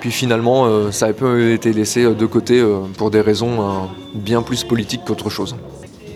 Puis 0.00 0.10
finalement, 0.10 0.66
euh, 0.66 0.90
ça 0.92 1.06
a 1.06 1.10
été 1.10 1.72
laissé 1.72 2.04
euh, 2.04 2.14
de 2.14 2.26
côté 2.26 2.60
euh, 2.60 2.80
pour 2.96 3.10
des 3.10 3.20
raisons 3.20 3.88
bien 4.14 4.42
plus 4.42 4.64
politiques 4.64 5.02
qu'autre 5.06 5.30
chose. 5.30 5.56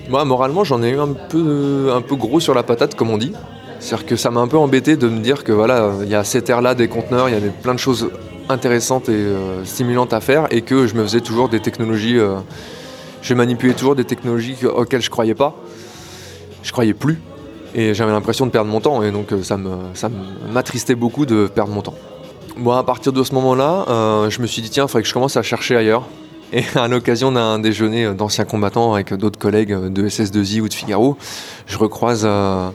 Moi, 0.09 0.25
moralement, 0.25 0.65
j'en 0.65 0.83
ai 0.83 0.91
eu 0.91 0.99
un 0.99 1.13
peu, 1.13 2.17
gros 2.17 2.41
sur 2.41 2.55
la 2.55 2.63
patate, 2.63 2.95
comme 2.95 3.11
on 3.11 3.19
dit. 3.19 3.33
C'est-à-dire 3.79 4.07
que 4.07 4.17
ça 4.17 4.31
m'a 4.31 4.41
un 4.41 4.49
peu 4.49 4.59
embêté 4.59 4.97
de 4.97 5.09
me 5.09 5.21
dire 5.21 5.45
que 5.45 5.53
voilà, 5.53 5.93
il 6.03 6.09
y 6.09 6.15
a 6.15 6.25
cette 6.25 6.51
ère-là 6.51 6.75
des 6.75 6.89
conteneurs, 6.89 7.29
il 7.29 7.33
y 7.33 7.37
avait 7.37 7.51
plein 7.51 7.73
de 7.73 7.79
choses 7.79 8.11
intéressantes 8.49 9.09
et 9.09 9.27
stimulantes 9.65 10.13
à 10.13 10.21
faire, 10.21 10.49
et 10.51 10.63
que 10.63 10.87
je 10.87 10.95
me 10.97 11.03
faisais 11.05 11.21
toujours 11.21 11.49
des 11.49 11.61
technologies, 11.61 12.19
je 13.23 13.35
manipulais 13.35 13.73
toujours 13.73 13.95
des 13.95 14.05
technologies 14.05 14.57
auxquelles 14.67 15.01
je 15.01 15.09
croyais 15.09 15.37
pas, 15.37 15.55
je 16.63 16.73
croyais 16.73 16.93
plus, 16.93 17.21
et 17.75 17.95
j'avais 17.95 18.13
l'impression 18.13 18.45
de 18.45 18.51
perdre 18.51 18.71
mon 18.71 18.81
temps, 18.81 19.03
et 19.03 19.13
donc 19.13 19.29
ça 19.45 19.57
m'attristait 20.53 20.97
beaucoup 20.97 21.25
de 21.25 21.47
perdre 21.47 21.73
mon 21.73 21.81
temps. 21.81 21.95
Bon, 22.57 22.73
à 22.73 22.83
partir 22.83 23.13
de 23.13 23.23
ce 23.23 23.33
moment-là, 23.35 23.85
euh, 23.89 24.31
je 24.31 24.43
me 24.43 24.47
suis 24.47 24.61
dit, 24.61 24.71
tiens, 24.71 24.85
il 24.85 24.89
faudrait 24.89 25.03
que 25.03 25.09
je 25.09 25.15
commence 25.15 25.37
à 25.37 25.43
chercher 25.43 25.77
ailleurs. 25.77 26.05
Et 26.53 26.65
à 26.75 26.89
l'occasion 26.89 27.31
d'un 27.31 27.59
déjeuner 27.59 28.13
d'anciens 28.13 28.45
combattants 28.45 28.95
avec 28.95 29.15
d'autres 29.15 29.39
collègues 29.39 29.73
de 29.73 30.09
SS2I 30.09 30.61
ou 30.61 30.69
de 30.69 30.75
Figaro, 30.75 31.17
je 31.67 31.79
recroise, 31.79 32.23
euh, 32.25 32.71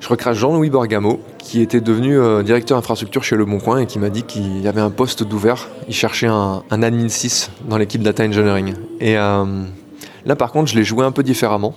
je 0.00 0.32
Jean-Louis 0.32 0.70
Borgamo, 0.70 1.20
qui 1.38 1.62
était 1.62 1.80
devenu 1.80 2.18
euh, 2.18 2.42
directeur 2.42 2.76
infrastructure 2.76 3.22
chez 3.22 3.36
Le 3.36 3.44
Bon 3.44 3.58
Coin 3.58 3.78
et 3.78 3.86
qui 3.86 3.98
m'a 3.98 4.10
dit 4.10 4.24
qu'il 4.24 4.60
y 4.60 4.66
avait 4.66 4.80
un 4.80 4.90
poste 4.90 5.22
d'ouvert. 5.22 5.68
Il 5.86 5.94
cherchait 5.94 6.26
un, 6.26 6.62
admin 6.70 7.08
6 7.08 7.50
dans 7.68 7.78
l'équipe 7.78 8.02
Data 8.02 8.24
Engineering. 8.24 8.74
Et 9.00 9.14
là, 9.14 10.36
par 10.36 10.50
contre, 10.50 10.70
je 10.70 10.76
l'ai 10.76 10.84
joué 10.84 11.04
un 11.04 11.12
peu 11.12 11.22
différemment, 11.22 11.74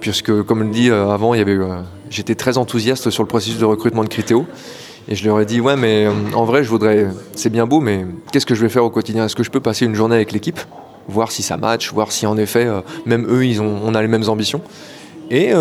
puisque, 0.00 0.42
comme 0.42 0.60
je 0.60 0.64
le 0.64 0.70
dit 0.70 0.90
avant, 0.90 1.32
j'étais 2.10 2.34
très 2.34 2.58
enthousiaste 2.58 3.10
sur 3.10 3.22
le 3.22 3.28
processus 3.28 3.58
de 3.58 3.64
recrutement 3.64 4.04
de 4.04 4.08
Criteo. 4.08 4.46
Et 5.08 5.14
je 5.14 5.24
leur 5.24 5.40
ai 5.40 5.46
dit, 5.46 5.60
ouais, 5.60 5.76
mais 5.76 6.08
en 6.34 6.44
vrai, 6.44 6.64
je 6.64 6.68
voudrais, 6.68 7.06
c'est 7.34 7.50
bien 7.50 7.66
beau, 7.66 7.80
mais 7.80 8.04
qu'est-ce 8.32 8.46
que 8.46 8.54
je 8.54 8.62
vais 8.62 8.68
faire 8.68 8.84
au 8.84 8.90
quotidien? 8.90 9.24
Est-ce 9.26 9.36
que 9.36 9.44
je 9.44 9.50
peux 9.50 9.60
passer 9.60 9.84
une 9.84 9.94
journée 9.94 10.16
avec 10.16 10.32
l'équipe? 10.32 10.58
Voir 11.08 11.30
si 11.30 11.42
ça 11.42 11.56
match, 11.56 11.92
voir 11.92 12.10
si 12.10 12.26
en 12.26 12.36
effet, 12.36 12.66
même 13.04 13.26
eux, 13.28 13.46
ils 13.46 13.62
ont, 13.62 13.80
on 13.84 13.94
a 13.94 14.02
les 14.02 14.08
mêmes 14.08 14.28
ambitions. 14.28 14.60
Et 15.30 15.52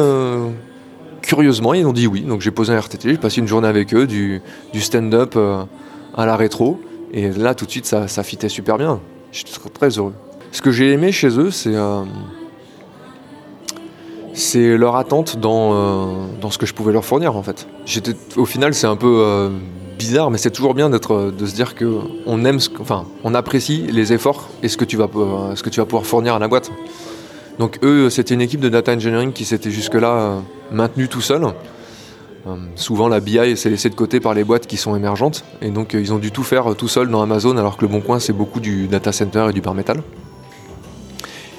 curieusement, 1.26 1.74
ils 1.74 1.86
ont 1.86 1.94
dit 1.94 2.08
oui. 2.08 2.22
Donc 2.22 2.42
j'ai 2.42 2.52
posé 2.52 2.74
un 2.74 2.80
RTT, 2.80 3.10
j'ai 3.10 3.18
passé 3.18 3.42
une 3.42 3.48
journée 3.48 3.68
avec 3.68 3.94
eux, 3.94 4.08
du, 4.08 4.42
stand-up 4.76 5.34
euh, 5.36 5.64
à 6.16 6.26
la 6.26 6.36
rétro. 6.36 6.80
Et 7.12 7.30
là, 7.32 7.56
tout 7.56 7.66
de 7.66 7.72
suite, 7.72 7.86
ça, 7.86 8.08
ça 8.08 8.24
fitait 8.24 8.50
super 8.50 8.78
bien. 8.78 9.00
J'étais 9.32 9.52
très, 9.74 9.90
heureux. 9.90 10.14
Ce 10.52 10.62
que 10.62 10.72
j'ai 10.72 10.92
aimé 10.92 11.12
chez 11.12 11.28
eux, 11.40 11.52
c'est 11.52 11.76
euh, 11.76 12.04
c'est 14.36 14.78
leur 14.78 14.96
attente 14.96 15.38
dans, 15.38 15.74
euh, 15.74 16.06
dans 16.42 16.52
ce 16.52 16.58
que 16.58 16.66
je 16.66 16.74
pouvais 16.74 16.94
leur 16.94 17.06
fournir 17.06 17.36
en 17.36 17.44
fait. 17.44 17.68
J'étais, 17.86 18.14
au 18.38 18.46
final, 18.46 18.74
c'est 18.74 18.88
un 18.88 18.96
peu 18.96 19.50
bizarre, 19.98 20.30
mais 20.30 20.38
c'est 20.38 20.52
toujours 20.52 20.74
bien 20.74 20.90
d'être, 20.90 21.32
de 21.32 21.46
se 21.46 21.56
dire 21.56 21.76
que 21.76 22.00
on 22.26 22.44
aime, 22.46 22.60
enfin, 22.80 23.06
on 23.24 23.34
apprécie 23.34 23.88
les 23.92 24.14
efforts 24.14 24.50
et 24.62 24.68
ce 24.68 24.78
que 24.78 24.86
tu 24.86 24.98
vas, 24.98 25.08
ce 25.56 25.82
pouvoir 25.82 26.06
fournir 26.06 26.36
à 26.36 26.40
la 26.40 26.48
boîte. 26.48 26.72
Donc 27.60 27.80
eux, 27.84 28.10
c'était 28.10 28.34
une 28.34 28.42
équipe 28.42 28.60
de 28.60 28.70
data 28.70 28.94
engineering 28.94 29.32
qui 29.32 29.46
s'était 29.46 29.72
jusque-là 29.72 30.12
euh, 30.12 30.40
maintenue 30.72 31.08
tout 31.08 31.22
seul. 31.22 31.44
Euh, 32.48 32.56
souvent 32.76 33.08
la 33.08 33.20
BI 33.20 33.58
s'est 33.58 33.70
laissée 33.70 33.90
de 33.90 33.96
côté 33.96 34.20
par 34.20 34.34
les 34.34 34.44
boîtes 34.44 34.68
qui 34.68 34.78
sont 34.78 34.96
émergentes 34.96 35.44
et 35.62 35.72
donc 35.72 35.96
euh, 35.96 36.02
ils 36.02 36.14
ont 36.14 36.20
dû 36.20 36.32
tout 36.32 36.44
faire 36.44 36.76
tout 36.76 36.88
seul 36.88 37.10
dans 37.10 37.24
Amazon 37.24 37.58
alors 37.58 37.76
que 37.76 37.82
le 37.82 37.88
Bon 37.88 38.02
Coin 38.02 38.20
c'est 38.20 38.34
beaucoup 38.34 38.60
du 38.60 38.88
data 38.88 39.12
center 39.12 39.48
et 39.50 39.54
du 39.54 39.62
bar 39.62 39.74
metal. 39.74 40.04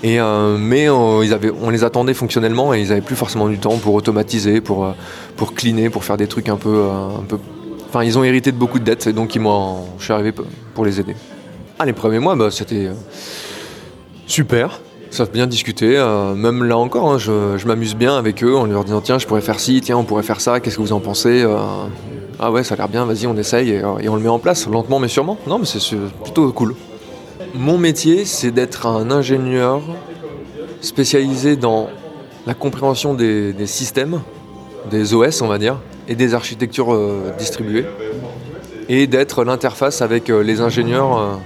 Et, 0.07 0.21
mais 0.59 0.87
avaient, 1.33 1.51
on 1.51 1.71
les 1.71 1.83
attendait 1.83 2.15
fonctionnellement 2.15 2.73
et 2.73 2.81
ils 2.81 2.89
n'avaient 2.91 3.01
plus 3.01 3.17
forcément 3.17 3.49
du 3.49 3.59
temps 3.59 3.77
pour 3.79 3.95
automatiser, 3.95 4.61
pour, 4.61 4.95
pour 5.37 5.55
cleaner, 5.55 5.91
pour 5.91 6.05
faire 6.05 6.17
des 6.17 6.29
trucs 6.29 6.49
un 6.49 6.57
peu. 6.57 6.85
Enfin 7.89 8.05
ils 8.05 8.17
ont 8.19 8.23
hérité 8.23 8.53
de 8.53 8.57
beaucoup 8.57 8.79
de 8.79 8.85
dettes 8.85 9.07
et 9.07 9.13
donc 9.13 9.35
ils 9.35 9.43
je 9.99 10.05
suis 10.05 10.13
arrivé 10.13 10.33
pour 10.75 10.85
les 10.85 11.01
aider. 11.01 11.17
Ah, 11.79 11.85
les 11.85 11.93
premiers 11.93 12.21
mois 12.21 12.37
bah, 12.37 12.51
c'était 12.51 12.89
super. 14.27 14.81
Ça 15.11 15.25
bien 15.25 15.47
discuter, 15.47 15.97
euh, 15.97 16.35
même 16.35 16.65
là 16.65 16.77
encore, 16.77 17.13
hein, 17.13 17.19
je, 17.19 17.67
m'amuse 17.67 17.95
bien 17.95 18.19
avec 18.19 18.43
eux 18.43 18.55
en 18.55 18.67
leur 18.67 18.85
disant 18.85 19.01
tiens 19.01 19.19
je 19.19 19.27
pourrais 19.27 19.41
faire 19.41 19.61
ci, 19.61 19.81
tiens 19.81 19.97
on 19.97 20.05
pourrait 20.05 20.25
faire 20.25 20.41
ça, 20.41 20.61
qu'est-ce 20.61 20.77
que 20.77 20.83
vous 20.83 20.93
en 20.93 21.01
pensez 21.01 21.43
euh, 21.43 21.57
Ah 22.39 22.51
ouais 22.51 22.65
ça 22.65 22.75
a 22.75 22.77
l'air 22.77 22.89
bien, 22.89 23.05
vas-y 23.05 23.27
on 23.27 23.37
essaye 23.37 23.71
et, 23.71 23.83
et, 24.01 24.09
on 24.09 24.17
le 24.17 24.21
met 24.21 24.29
en 24.29 24.39
place, 24.39 24.67
lentement 24.67 24.99
mais 24.99 25.09
sûrement. 25.09 25.39
Non 25.47 25.59
mais 25.59 25.65
c'est 25.65 25.97
plutôt 26.23 26.51
cool. 26.53 26.75
Mon 27.55 27.79
métier 27.79 28.25
c'est 28.25 28.51
d'être 28.51 28.87
un 28.87 29.11
ingénieur 29.11 29.83
spécialisé 30.81 31.57
dans 31.57 31.89
la 32.47 32.55
compréhension 32.55 33.15
des, 33.15 33.55
systèmes, 33.67 34.21
des 34.91 35.15
OS 35.15 35.43
on 35.43 35.49
va 35.49 35.59
dire, 35.59 35.81
et 36.09 36.15
des 36.15 36.35
architectures 36.35 36.95
euh, 36.95 37.33
distribuées, 37.39 37.87
et 38.89 39.07
d'être 39.07 39.45
l'interface 39.45 40.03
avec 40.03 40.29
les 40.29 40.61
ingénieurs 40.61 41.41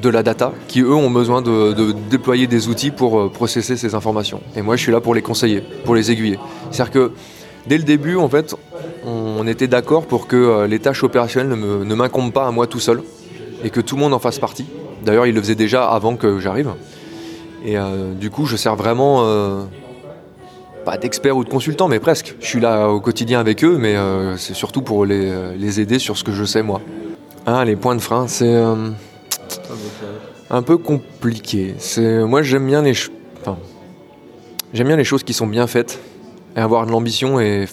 de 0.00 0.08
la 0.08 0.22
data 0.22 0.52
qui 0.68 0.80
eux 0.80 0.94
ont 0.94 1.10
besoin 1.10 1.42
de, 1.42 1.92
déployer 2.10 2.46
des 2.46 2.68
outils 2.68 2.90
pour 2.90 3.20
euh, 3.20 3.30
processer 3.30 3.76
ces 3.76 3.94
informations. 3.94 4.40
Et 4.56 4.62
moi 4.62 4.76
je 4.76 4.82
suis 4.82 4.92
là 4.92 5.00
pour 5.00 5.14
les 5.14 5.22
conseiller, 5.22 5.62
pour 5.84 5.94
les 5.94 6.10
aiguiller. 6.10 6.38
C'est-à-dire 6.70 6.92
que 6.92 7.12
dès 7.66 7.78
le 7.78 7.84
début 7.84 8.16
en 8.16 8.28
fait 8.28 8.54
on 9.06 9.46
était 9.46 9.68
d'accord 9.68 10.06
pour 10.06 10.26
que 10.26 10.36
euh, 10.36 10.66
les 10.66 10.78
tâches 10.78 11.04
opérationnelles 11.04 11.58
ne 11.58 11.94
m'incombent 11.94 12.32
pas 12.32 12.46
à 12.46 12.50
moi 12.50 12.66
tout 12.66 12.80
seul 12.80 13.02
et 13.64 13.70
que 13.70 13.80
tout 13.80 13.96
le 13.96 14.02
monde 14.02 14.14
en 14.14 14.18
fasse 14.18 14.38
partie. 14.38 14.66
D'ailleurs 15.04 15.26
il 15.26 15.34
le 15.34 15.40
faisait 15.40 15.54
déjà 15.54 15.88
avant 15.88 16.16
que 16.16 16.38
j'arrive. 16.38 16.72
Et 17.64 17.76
euh, 17.76 18.14
du 18.14 18.30
coup 18.30 18.46
je 18.46 18.56
sers 18.56 18.76
vraiment 18.76 19.24
pas 20.84 20.98
d'expert 20.98 21.36
ou 21.36 21.44
de 21.44 21.48
consultant 21.48 21.88
mais 21.88 21.98
presque. 21.98 22.36
Je 22.40 22.46
suis 22.46 22.60
là 22.60 22.88
au 22.88 23.00
quotidien 23.00 23.40
avec 23.40 23.64
eux 23.64 23.76
mais 23.78 23.96
c'est 24.36 24.54
surtout 24.54 24.82
pour 24.82 25.04
les, 25.04 25.80
aider 25.80 25.98
sur 25.98 26.16
ce 26.16 26.24
que 26.24 26.32
je 26.32 26.44
sais 26.44 26.62
moi. 26.62 26.80
Ah, 27.46 27.64
les 27.64 27.76
points 27.76 27.96
de 27.96 28.00
frein, 28.00 28.28
c'est 28.28 28.54
un 30.50 30.62
peu 30.62 30.76
compliqué. 30.76 31.74
Moi 31.98 32.42
j'aime 32.42 32.66
bien 32.66 32.82
les 32.82 32.94
enfin, 33.40 33.56
j'aime 34.72 34.88
bien 34.88 34.96
les 34.96 35.04
choses 35.04 35.24
qui 35.24 35.32
sont 35.32 35.46
bien 35.46 35.66
faites 35.66 35.98
et 36.56 36.60
avoir 36.60 36.86
de 36.86 36.92
l'ambition 36.92 37.40
et 37.40 37.66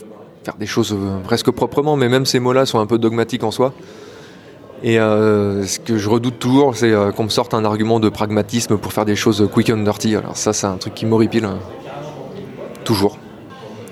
faire 0.43 0.55
des 0.57 0.65
choses 0.65 0.93
euh, 0.93 1.19
presque 1.23 1.51
proprement. 1.51 1.95
Mais 1.95 2.09
même 2.09 2.25
ces 2.25 2.39
mots-là 2.39 2.65
sont 2.65 2.79
un 2.79 2.85
peu 2.85 2.97
dogmatiques 2.97 3.43
en 3.43 3.51
soi. 3.51 3.73
Et 4.83 4.99
euh, 4.99 5.65
ce 5.65 5.79
que 5.79 5.97
je 5.97 6.09
redoute 6.09 6.39
toujours, 6.39 6.75
c'est 6.75 6.91
euh, 6.91 7.11
qu'on 7.11 7.25
me 7.25 7.29
sorte 7.29 7.53
un 7.53 7.65
argument 7.65 7.99
de 7.99 8.09
pragmatisme 8.09 8.77
pour 8.77 8.93
faire 8.93 9.05
des 9.05 9.15
choses 9.15 9.47
quick 9.53 9.69
and 9.69 9.83
dirty. 9.83 10.15
Alors 10.15 10.37
ça, 10.37 10.53
c'est 10.53 10.67
un 10.67 10.77
truc 10.77 10.95
qui 10.95 11.05
m'horripile. 11.05 11.45
Hein. 11.45 11.59
Toujours. 12.83 13.17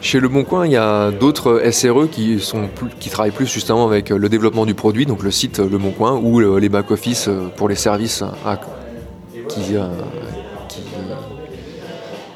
Chez 0.02 0.20
Le 0.20 0.30
Bon 0.30 0.44
Coin, 0.44 0.66
il 0.66 0.72
y 0.72 0.78
a 0.78 1.12
d'autres 1.12 1.62
SRE 1.72 2.10
qui, 2.10 2.40
travaillent 3.12 3.32
plus 3.32 3.48
justement 3.48 3.86
avec 3.86 4.10
le 4.10 4.30
développement 4.30 4.66
du 4.66 4.74
produit, 4.74 5.06
donc 5.06 5.24
le 5.24 5.32
site 5.32 5.60
Le 5.60 5.78
Bon 5.78 5.92
Coin, 5.92 6.14
ou 6.14 6.40
les 6.58 6.70
back-office 6.70 7.30
pour 7.58 7.68
les 7.68 7.76
services 7.76 8.24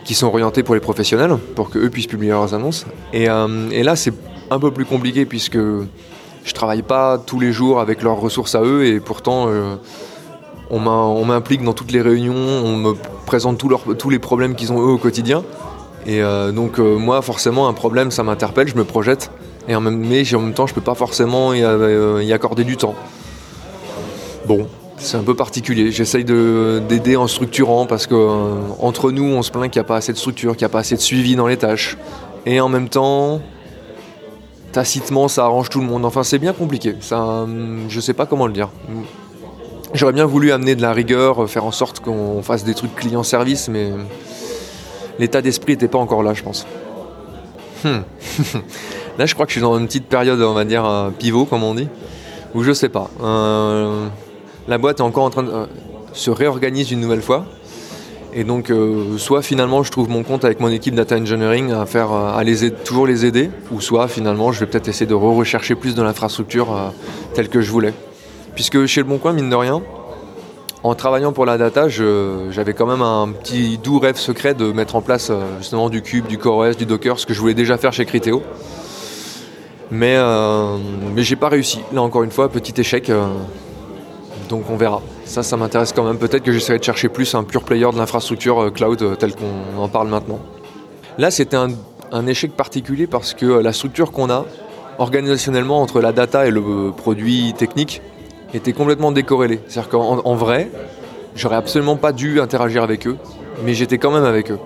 qui, 0.04 0.14
sont 0.14 0.28
orientés 0.28 0.64
pour 0.64 0.76
les 0.76 0.82
professionnels, 0.82 1.38
pour 1.56 1.70
qu'eux 1.70 1.90
puissent 1.90 2.08
publier 2.08 2.32
leurs 2.32 2.54
annonces. 2.54 2.86
Euh, 3.14 3.70
et 3.72 3.84
là, 3.84 3.96
c'est 3.96 4.14
un 4.50 4.60
peu 4.60 4.72
plus 4.72 4.86
compliqué 4.86 5.26
puisque 5.26 5.58
je 6.44 6.54
travaille 6.54 6.82
pas 6.82 7.18
tous 7.18 7.40
les 7.40 7.52
jours 7.52 7.80
avec 7.80 8.02
leurs 8.02 8.20
ressources 8.20 8.56
à 8.56 8.62
eux, 8.62 8.86
et 8.86 9.00
pourtant... 9.00 9.48
Euh, 9.48 9.76
on 10.70 11.26
m'implique 11.26 11.64
dans 11.64 11.74
toutes 11.74 11.92
les 11.92 12.02
réunions, 12.02 12.34
on 12.34 12.78
me 12.78 12.94
présente 13.26 13.58
tous, 13.58 14.10
les 14.10 14.20
problèmes 14.20 14.56
qu'ils 14.56 14.72
ont 14.72 14.82
eux 14.82 14.92
au 14.94 14.98
quotidien. 14.98 15.44
Et 16.06 16.22
euh, 16.22 16.52
donc 16.52 16.80
euh, 16.80 16.98
moi 16.98 17.22
forcément 17.22 17.68
un 17.68 17.74
problème 17.74 18.12
ça 18.12 18.24
m'interpelle, 18.24 18.68
je 18.68 18.76
me 18.76 18.84
projette, 18.84 19.32
et 19.68 19.76
en 19.76 19.82
même, 19.82 19.98
mais 19.98 20.34
en 20.34 20.40
même 20.40 20.54
temps 20.54 20.68
je 20.68 20.74
peux 20.74 20.82
pas 20.82 20.96
forcément 20.96 21.54
y, 21.54 21.64
accorder 22.34 22.64
du 22.64 22.76
temps. 22.76 22.96
Bon, 24.48 24.68
c'est 24.98 25.16
un 25.16 25.24
peu 25.24 25.36
particulier. 25.36 25.92
J'essaye 25.92 26.26
d'aider 26.26 27.16
en 27.16 27.28
structurant 27.28 27.86
parce 27.86 28.08
que 28.08 28.16
entre 28.80 29.12
nous 29.12 29.26
on 29.26 29.42
se 29.44 29.52
plaint 29.52 29.72
qu'il 29.72 29.80
n'y 29.80 29.86
a 29.86 29.88
pas 29.88 29.98
assez 29.98 30.12
de 30.12 30.18
structure, 30.18 30.54
qu'il 30.54 30.66
n'y 30.66 30.72
a 30.72 30.74
pas 30.74 30.80
assez 30.80 30.96
de 30.96 31.02
suivi 31.02 31.36
dans 31.36 31.48
les 31.48 31.58
tâches. 31.58 31.98
Et 32.46 32.60
en 32.60 32.68
même 32.68 32.90
temps, 32.90 33.42
tacitement 34.74 35.30
ça 35.30 35.46
arrange 35.46 35.70
tout 35.70 35.80
le 35.80 35.86
monde. 35.86 36.04
Enfin 36.04 36.24
c'est 36.24 36.40
bien 36.40 36.54
compliqué. 36.54 36.96
Ça, 37.00 37.48
je 37.88 38.00
sais 38.00 38.14
pas 38.14 38.26
comment 38.26 38.48
le 38.48 38.54
dire. 38.54 38.70
J'aurais 39.94 40.14
bien 40.14 40.26
voulu 40.26 40.52
amener 40.52 40.76
de 40.76 40.82
la 40.82 40.92
rigueur, 40.92 41.48
faire 41.48 41.66
en 41.66 41.72
sorte 41.72 42.00
qu'on 42.00 42.42
fasse 42.42 42.64
des 42.64 42.74
trucs 42.74 42.96
client-service, 42.96 43.70
mais 43.70 43.92
l'état 45.20 45.42
d'esprit 45.42 45.74
n'était 45.74 45.88
pas 45.88 46.00
encore 46.00 46.24
là, 46.24 46.34
je 46.34 46.44
pense. 46.44 46.66
Hmm. 47.84 48.00
là, 49.18 49.26
je 49.26 49.34
crois 49.34 49.46
que 49.46 49.52
je 49.52 49.56
suis 49.56 49.62
dans 49.62 49.78
une 49.78 49.86
petite 49.86 50.08
période, 50.08 50.42
on 50.42 50.54
va 50.54 50.66
dire, 50.66 50.86
euh, 50.86 51.10
pivot, 51.12 51.46
comme 51.46 51.64
on 51.64 51.76
dit, 51.76 51.88
où 52.56 52.64
je 52.64 52.72
sais 52.72 52.90
pas. 52.90 53.10
Euh, 53.22 54.08
la 54.68 54.78
boîte 54.78 55.00
est 55.00 55.04
encore 55.04 55.26
en 55.26 55.30
train 55.30 55.44
de 55.44 55.52
euh, 55.52 55.66
se 56.14 56.32
réorganiser 56.32 56.94
une 56.94 57.02
nouvelle 57.02 57.22
fois. 57.22 57.46
Et 58.36 58.44
donc, 58.44 58.72
soit 59.18 59.42
finalement, 59.44 59.84
je 59.84 59.92
trouve 59.92 60.10
mon 60.10 60.24
compte 60.24 60.44
avec 60.44 60.60
mon 60.60 60.70
équipe 60.70 60.96
Data 60.96 61.16
Engineering 61.18 61.72
à 61.72 61.86
faire, 61.86 62.12
à 62.12 62.44
les 62.44 62.72
toujours 62.72 63.06
les 63.06 63.26
aider, 63.26 63.52
ou 63.72 63.80
soit 63.80 64.08
finalement, 64.08 64.52
je 64.52 64.60
vais 64.60 64.66
peut-être 64.66 64.88
essayer 64.88 65.06
de 65.06 65.14
rechercher 65.14 65.76
plus 65.76 65.94
de 65.94 66.02
l'infrastructure 66.02 66.94
telle 67.36 67.50
que 67.50 67.62
je 67.62 67.70
voulais. 67.70 67.94
Puisque 68.56 68.86
chez 68.86 69.02
Le 69.02 69.08
Bon 69.08 69.18
Coin, 69.18 69.34
mine 69.34 69.50
de 69.50 69.56
rien, 69.56 69.82
en 70.84 70.96
travaillant 70.96 71.32
pour 71.32 71.46
la 71.46 71.58
data, 71.58 71.88
j'avais 71.88 72.74
quand 72.74 72.86
même 72.86 73.02
un 73.02 73.30
petit 73.30 73.78
doux 73.78 74.00
rêve 74.00 74.18
secret 74.18 74.54
de 74.54 74.72
mettre 74.74 74.98
en 74.98 75.02
place 75.02 75.30
euh, 75.30 75.42
justement 75.60 75.90
du 75.90 76.02
Cube, 76.02 76.28
du 76.28 76.38
CoreOS, 76.38 76.74
du 76.74 76.86
Docker, 76.86 77.18
ce 77.18 77.26
que 77.26 77.34
je 77.34 77.40
voulais 77.40 77.54
déjà 77.54 77.78
faire 77.78 77.94
chez 77.94 78.04
Criteo. 78.06 78.44
Mais, 79.90 80.16
euh, 80.18 80.78
mais 81.16 81.24
j'ai 81.24 81.38
pas 81.38 81.48
réussi. 81.48 81.80
Là 81.94 82.02
encore 82.02 82.24
une 82.24 82.32
fois, 82.32 82.50
petit 82.50 82.74
échec. 82.80 83.10
Euh, 84.54 84.58
donc 84.58 84.70
on 84.70 84.76
verra. 84.76 85.02
Ça, 85.26 85.44
ça 85.44 85.58
m'intéresse 85.58 85.94
quand 85.94 86.04
même. 86.04 86.18
Peut-être 86.18 86.44
que 86.44 86.52
j'essaierai 86.52 86.80
de 86.80 86.84
chercher 86.84 87.10
plus 87.10 87.34
un 87.36 87.44
pur 87.44 87.64
player 87.64 87.88
de 87.92 87.98
l'infrastructure 87.98 88.72
cloud 88.74 89.18
tel 89.18 89.34
qu'on 89.36 89.82
en 89.82 89.88
parle 89.88 90.08
maintenant. 90.08 90.40
Là, 91.18 91.32
c'était 91.32 91.58
un, 91.58 91.70
un, 92.12 92.28
échec 92.28 92.54
particulier 92.54 93.08
parce 93.08 93.34
que 93.34 93.46
la 93.46 93.74
structure 93.74 94.12
qu'on 94.12 94.30
a, 94.30 94.46
organisationnellement, 94.98 95.82
entre 95.82 96.02
la 96.02 96.12
data 96.12 96.48
et 96.48 96.52
le 96.52 96.92
produit 96.96 97.54
technique, 97.58 98.02
était 98.54 98.74
complètement 98.74 99.12
décorrélé. 99.12 99.60
C'est-à-dire 99.68 99.90
qu'en 99.90 100.36
vrai, 100.36 100.70
j'aurais 101.36 101.56
absolument 101.56 101.96
pas 101.96 102.12
dû 102.12 102.40
interagir 102.40 102.84
avec 102.84 103.08
eux, 103.08 103.18
mais 103.66 103.74
j'étais 103.74 103.98
quand 103.98 104.12
même 104.12 104.26
avec 104.26 104.52
eux. 104.52 104.60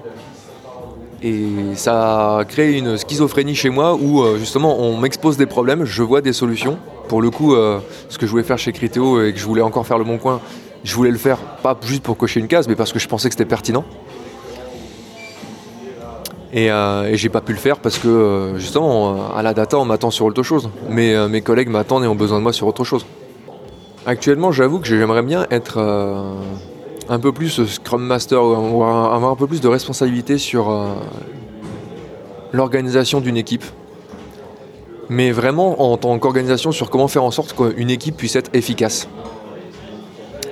Et 1.23 1.47
ça 1.75 2.37
a 2.39 2.45
créé 2.45 2.77
une 2.77 2.97
schizophrénie 2.97 3.55
chez 3.55 3.69
moi 3.69 3.95
où 3.95 4.21
euh, 4.21 4.37
justement 4.37 4.79
on 4.79 4.97
m'expose 4.97 5.35
des 5.35 5.47
problèmes, 5.47 5.83
je 5.83 6.03
vois 6.03 6.21
des 6.21 6.33
solutions. 6.33 6.77
Pour 7.07 7.21
le 7.21 7.29
coup, 7.29 7.55
euh, 7.55 7.79
ce 8.09 8.17
que 8.17 8.25
je 8.25 8.31
voulais 8.31 8.43
faire 8.43 8.57
chez 8.57 8.71
Criteo 8.71 9.23
et 9.23 9.33
que 9.33 9.39
je 9.39 9.45
voulais 9.45 9.61
encore 9.61 9.85
faire 9.85 9.97
le 9.97 10.03
bon 10.03 10.17
coin, 10.17 10.41
je 10.83 10.93
voulais 10.95 11.11
le 11.11 11.17
faire 11.17 11.37
pas 11.37 11.77
juste 11.83 12.03
pour 12.03 12.17
cocher 12.17 12.39
une 12.39 12.47
case, 12.47 12.67
mais 12.67 12.75
parce 12.75 12.93
que 12.93 12.99
je 12.99 13.07
pensais 13.07 13.29
que 13.29 13.33
c'était 13.33 13.45
pertinent. 13.45 13.85
Et, 16.53 16.71
euh, 16.71 17.09
et 17.09 17.17
j'ai 17.17 17.29
pas 17.29 17.41
pu 17.41 17.51
le 17.51 17.57
faire 17.57 17.79
parce 17.79 17.97
que 17.97 18.53
justement 18.55 19.31
à 19.35 19.41
la 19.41 19.53
data 19.53 19.77
on 19.77 19.85
m'attend 19.85 20.11
sur 20.11 20.25
autre 20.25 20.43
chose. 20.43 20.69
Mais 20.89 21.27
mes 21.27 21.41
collègues 21.41 21.69
m'attendent 21.69 22.03
et 22.03 22.07
ont 22.07 22.15
besoin 22.15 22.37
de 22.37 22.43
moi 22.43 22.53
sur 22.53 22.67
autre 22.67 22.83
chose. 22.83 23.05
Actuellement, 24.07 24.53
j'avoue 24.53 24.79
que 24.79 24.87
j'aimerais 24.87 25.21
bien 25.21 25.47
être 25.51 25.79
euh, 25.79 26.39
un 27.09 27.19
peu 27.19 27.33
plus 27.33 27.65
Scrum 27.65 28.01
Master 28.01 28.41
ou 28.41 28.81
avoir 28.81 29.25
un 29.25 29.35
peu 29.35 29.47
plus 29.47 29.59
de 29.59 29.67
responsabilité 29.67 30.37
sur, 30.37 30.69
euh, 30.69 30.93
l'organisation 32.53 33.19
d'une 33.19 33.35
équipe. 33.35 33.65
Mais 35.09 35.31
vraiment 35.31 35.91
en 35.91 35.97
tant 35.97 36.17
qu'organisation 36.19 36.71
sur 36.71 36.89
comment 36.89 37.07
faire 37.07 37.23
en 37.23 37.31
sorte 37.31 37.55
qu'une 37.55 37.89
équipe 37.89 38.17
puisse 38.17 38.35
être 38.35 38.49
efficace. 38.53 39.07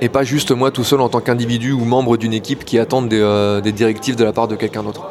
Et 0.02 0.10
pas 0.10 0.24
juste 0.24 0.52
moi 0.52 0.72
tout 0.72 0.84
seul 0.84 1.02
en 1.02 1.10
tant 1.10 1.22
qu'individu 1.22 1.72
ou 1.72 1.86
membre 1.86 2.18
d'une 2.18 2.34
équipe 2.34 2.66
qui 2.66 2.80
attendent 2.80 3.10
des, 3.10 3.22
euh, 3.22 3.62
des 3.62 3.72
directives 3.72 4.16
de 4.16 4.24
la 4.24 4.34
part 4.34 4.48
de 4.48 4.56
quelqu'un 4.56 4.84
d'autre. 4.84 5.06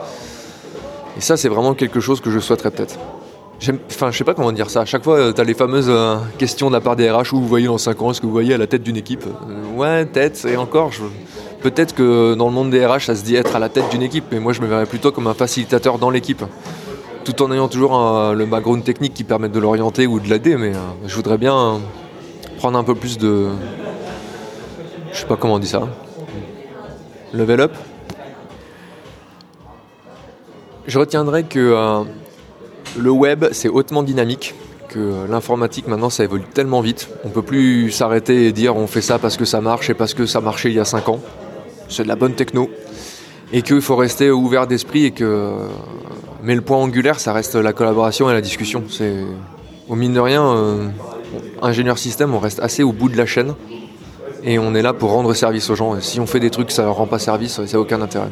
Et 1.17 1.21
ça, 1.21 1.37
c'est 1.37 1.49
vraiment 1.49 1.75
quelque 1.75 2.01
chose 2.01 2.21
que 2.21 2.31
je 2.31 2.39
souhaiterais 2.39 2.71
peut-être. 2.71 2.99
Enfin, 3.91 4.11
je 4.11 4.19
sais 4.19 4.25
pas 4.25 4.35
comment 4.35 4.53
dire 4.53 4.69
ça. 4.69 4.81
À 4.81 4.85
chaque 4.85 5.05
fois, 5.05 5.33
tu 5.33 5.41
as 5.41 5.45
les 5.45 5.55
fameuses 5.55 5.87
euh, 5.89 6.17
questions 6.39 6.69
de 6.69 6.75
la 6.75 6.81
part 6.81 6.97
des 6.97 7.11
RH 7.11 7.33
où 7.33 7.41
vous 7.41 7.49
voyez 7.49 7.67
dans 7.67 7.79
5 7.79 8.03
ans, 8.03 8.11
est-ce 8.11 8.21
que 8.21 8.27
vous 8.27 8.33
voyez 8.33 8.53
à 8.53 8.59
la 8.59 8.67
tête 8.67 8.83
d'une 8.83 8.97
équipe? 8.97 9.25
Euh, 9.27 9.77
Ouais, 9.77 10.05
tête, 10.07 10.47
et 10.49 10.57
encore, 10.57 10.91
peut-être 11.63 11.95
que 11.95 12.35
dans 12.35 12.47
le 12.47 12.53
monde 12.53 12.71
des 12.71 12.85
RH, 12.85 13.07
ça 13.07 13.17
se 13.17 13.23
dit 13.25 13.37
être 13.37 13.57
à 13.57 13.59
la 13.59 13.69
tête 13.69 13.89
d'une 13.91 14.03
équipe, 14.03 14.25
mais 14.31 14.39
moi 14.39 14.53
je 14.53 14.61
me 14.61 14.67
verrais 14.67 14.87
plutôt 14.87 15.11
comme 15.13 15.27
un 15.27 15.35
facilitateur 15.35 15.99
dans 15.99 16.11
l'équipe. 16.11 16.45
Tout 17.25 17.43
en 17.43 17.51
ayant 17.53 17.69
toujours 17.69 17.93
le 18.35 18.45
background 18.45 18.85
technique 18.85 19.15
qui 19.15 19.25
permet 19.25 19.49
de 19.49 19.59
l'orienter 19.59 20.07
ou 20.07 20.21
de 20.21 20.29
l'aider, 20.29 20.57
mais 20.57 20.73
je 21.07 21.15
voudrais 21.15 21.39
bien 21.39 21.81
prendre 22.59 22.79
un 22.79 22.85
peu 22.85 22.95
plus 22.95 23.19
de, 23.19 23.49
je 25.15 25.21
sais 25.21 25.27
pas 25.27 25.37
comment 25.37 25.55
on 25.55 25.59
dit 25.61 25.69
ça. 25.69 25.89
Level 27.33 27.61
up. 27.61 27.73
Je 30.87 30.99
retiendrai 30.99 31.45
que 31.45 31.61
euh, 31.61 32.03
le 32.99 33.11
web, 33.11 33.47
c'est 33.53 33.69
hautement 33.69 34.03
dynamique, 34.03 34.55
que 34.89 35.27
l'informatique 35.31 35.87
maintenant, 35.87 36.11
ça 36.11 36.25
évolue 36.25 36.45
tellement 36.53 36.81
vite. 36.81 37.09
On 37.25 37.29
peut 37.29 37.43
plus 37.43 37.93
s'arrêter 37.93 38.47
et 38.47 38.53
dire 38.53 38.77
on 38.77 38.89
fait 38.89 39.01
ça 39.01 39.19
parce 39.21 39.37
que 39.37 39.45
ça 39.45 39.61
marche 39.61 39.89
et 39.89 39.95
parce 39.95 40.15
que 40.15 40.27
ça 40.27 40.41
marchait 40.41 40.71
il 40.71 40.75
y 40.75 40.81
a 40.81 40.85
5 40.85 41.09
ans. 41.09 41.21
C'est 41.89 42.03
de 42.03 42.09
la 42.09 42.17
bonne 42.17 42.35
techno. 42.35 42.69
Et 43.53 43.63
qu'il 43.63 43.81
faut 43.81 43.97
rester 43.97 44.33
ouvert 44.33 44.67
d'esprit 44.67 45.05
et 45.05 45.11
que. 45.13 45.53
Mais 46.45 46.55
le 46.55 46.61
point 46.61 46.77
angulaire, 46.77 47.21
ça 47.21 47.33
reste 47.33 47.55
la 47.55 47.73
collaboration 47.73 48.29
et 48.29 48.35
la 48.35 48.43
discussion. 48.43 48.85
Au 49.89 49.95
mine 49.95 50.13
de 50.13 50.21
rien, 50.21 50.45
euh, 50.45 50.89
ingénieur 51.63 51.97
système, 51.97 52.35
on 52.35 52.39
reste 52.39 52.61
assez 52.61 52.83
au 52.83 52.93
bout 52.93 53.09
de 53.09 53.17
la 53.17 53.25
chaîne 53.25 53.55
et 54.43 54.59
on 54.59 54.75
est 54.75 54.83
là 54.83 54.93
pour 54.93 55.11
rendre 55.11 55.33
service 55.33 55.71
aux 55.71 55.75
gens. 55.75 55.99
Si 56.01 56.21
on 56.21 56.27
fait 56.27 56.41
des 56.41 56.51
trucs, 56.51 56.71
ça 56.71 56.83
leur 56.83 56.97
rend 56.97 57.07
pas 57.07 57.19
service, 57.19 57.53
ça 57.53 57.63
n'a 57.65 57.81
aucun 57.81 58.03
intérêt. 58.03 58.29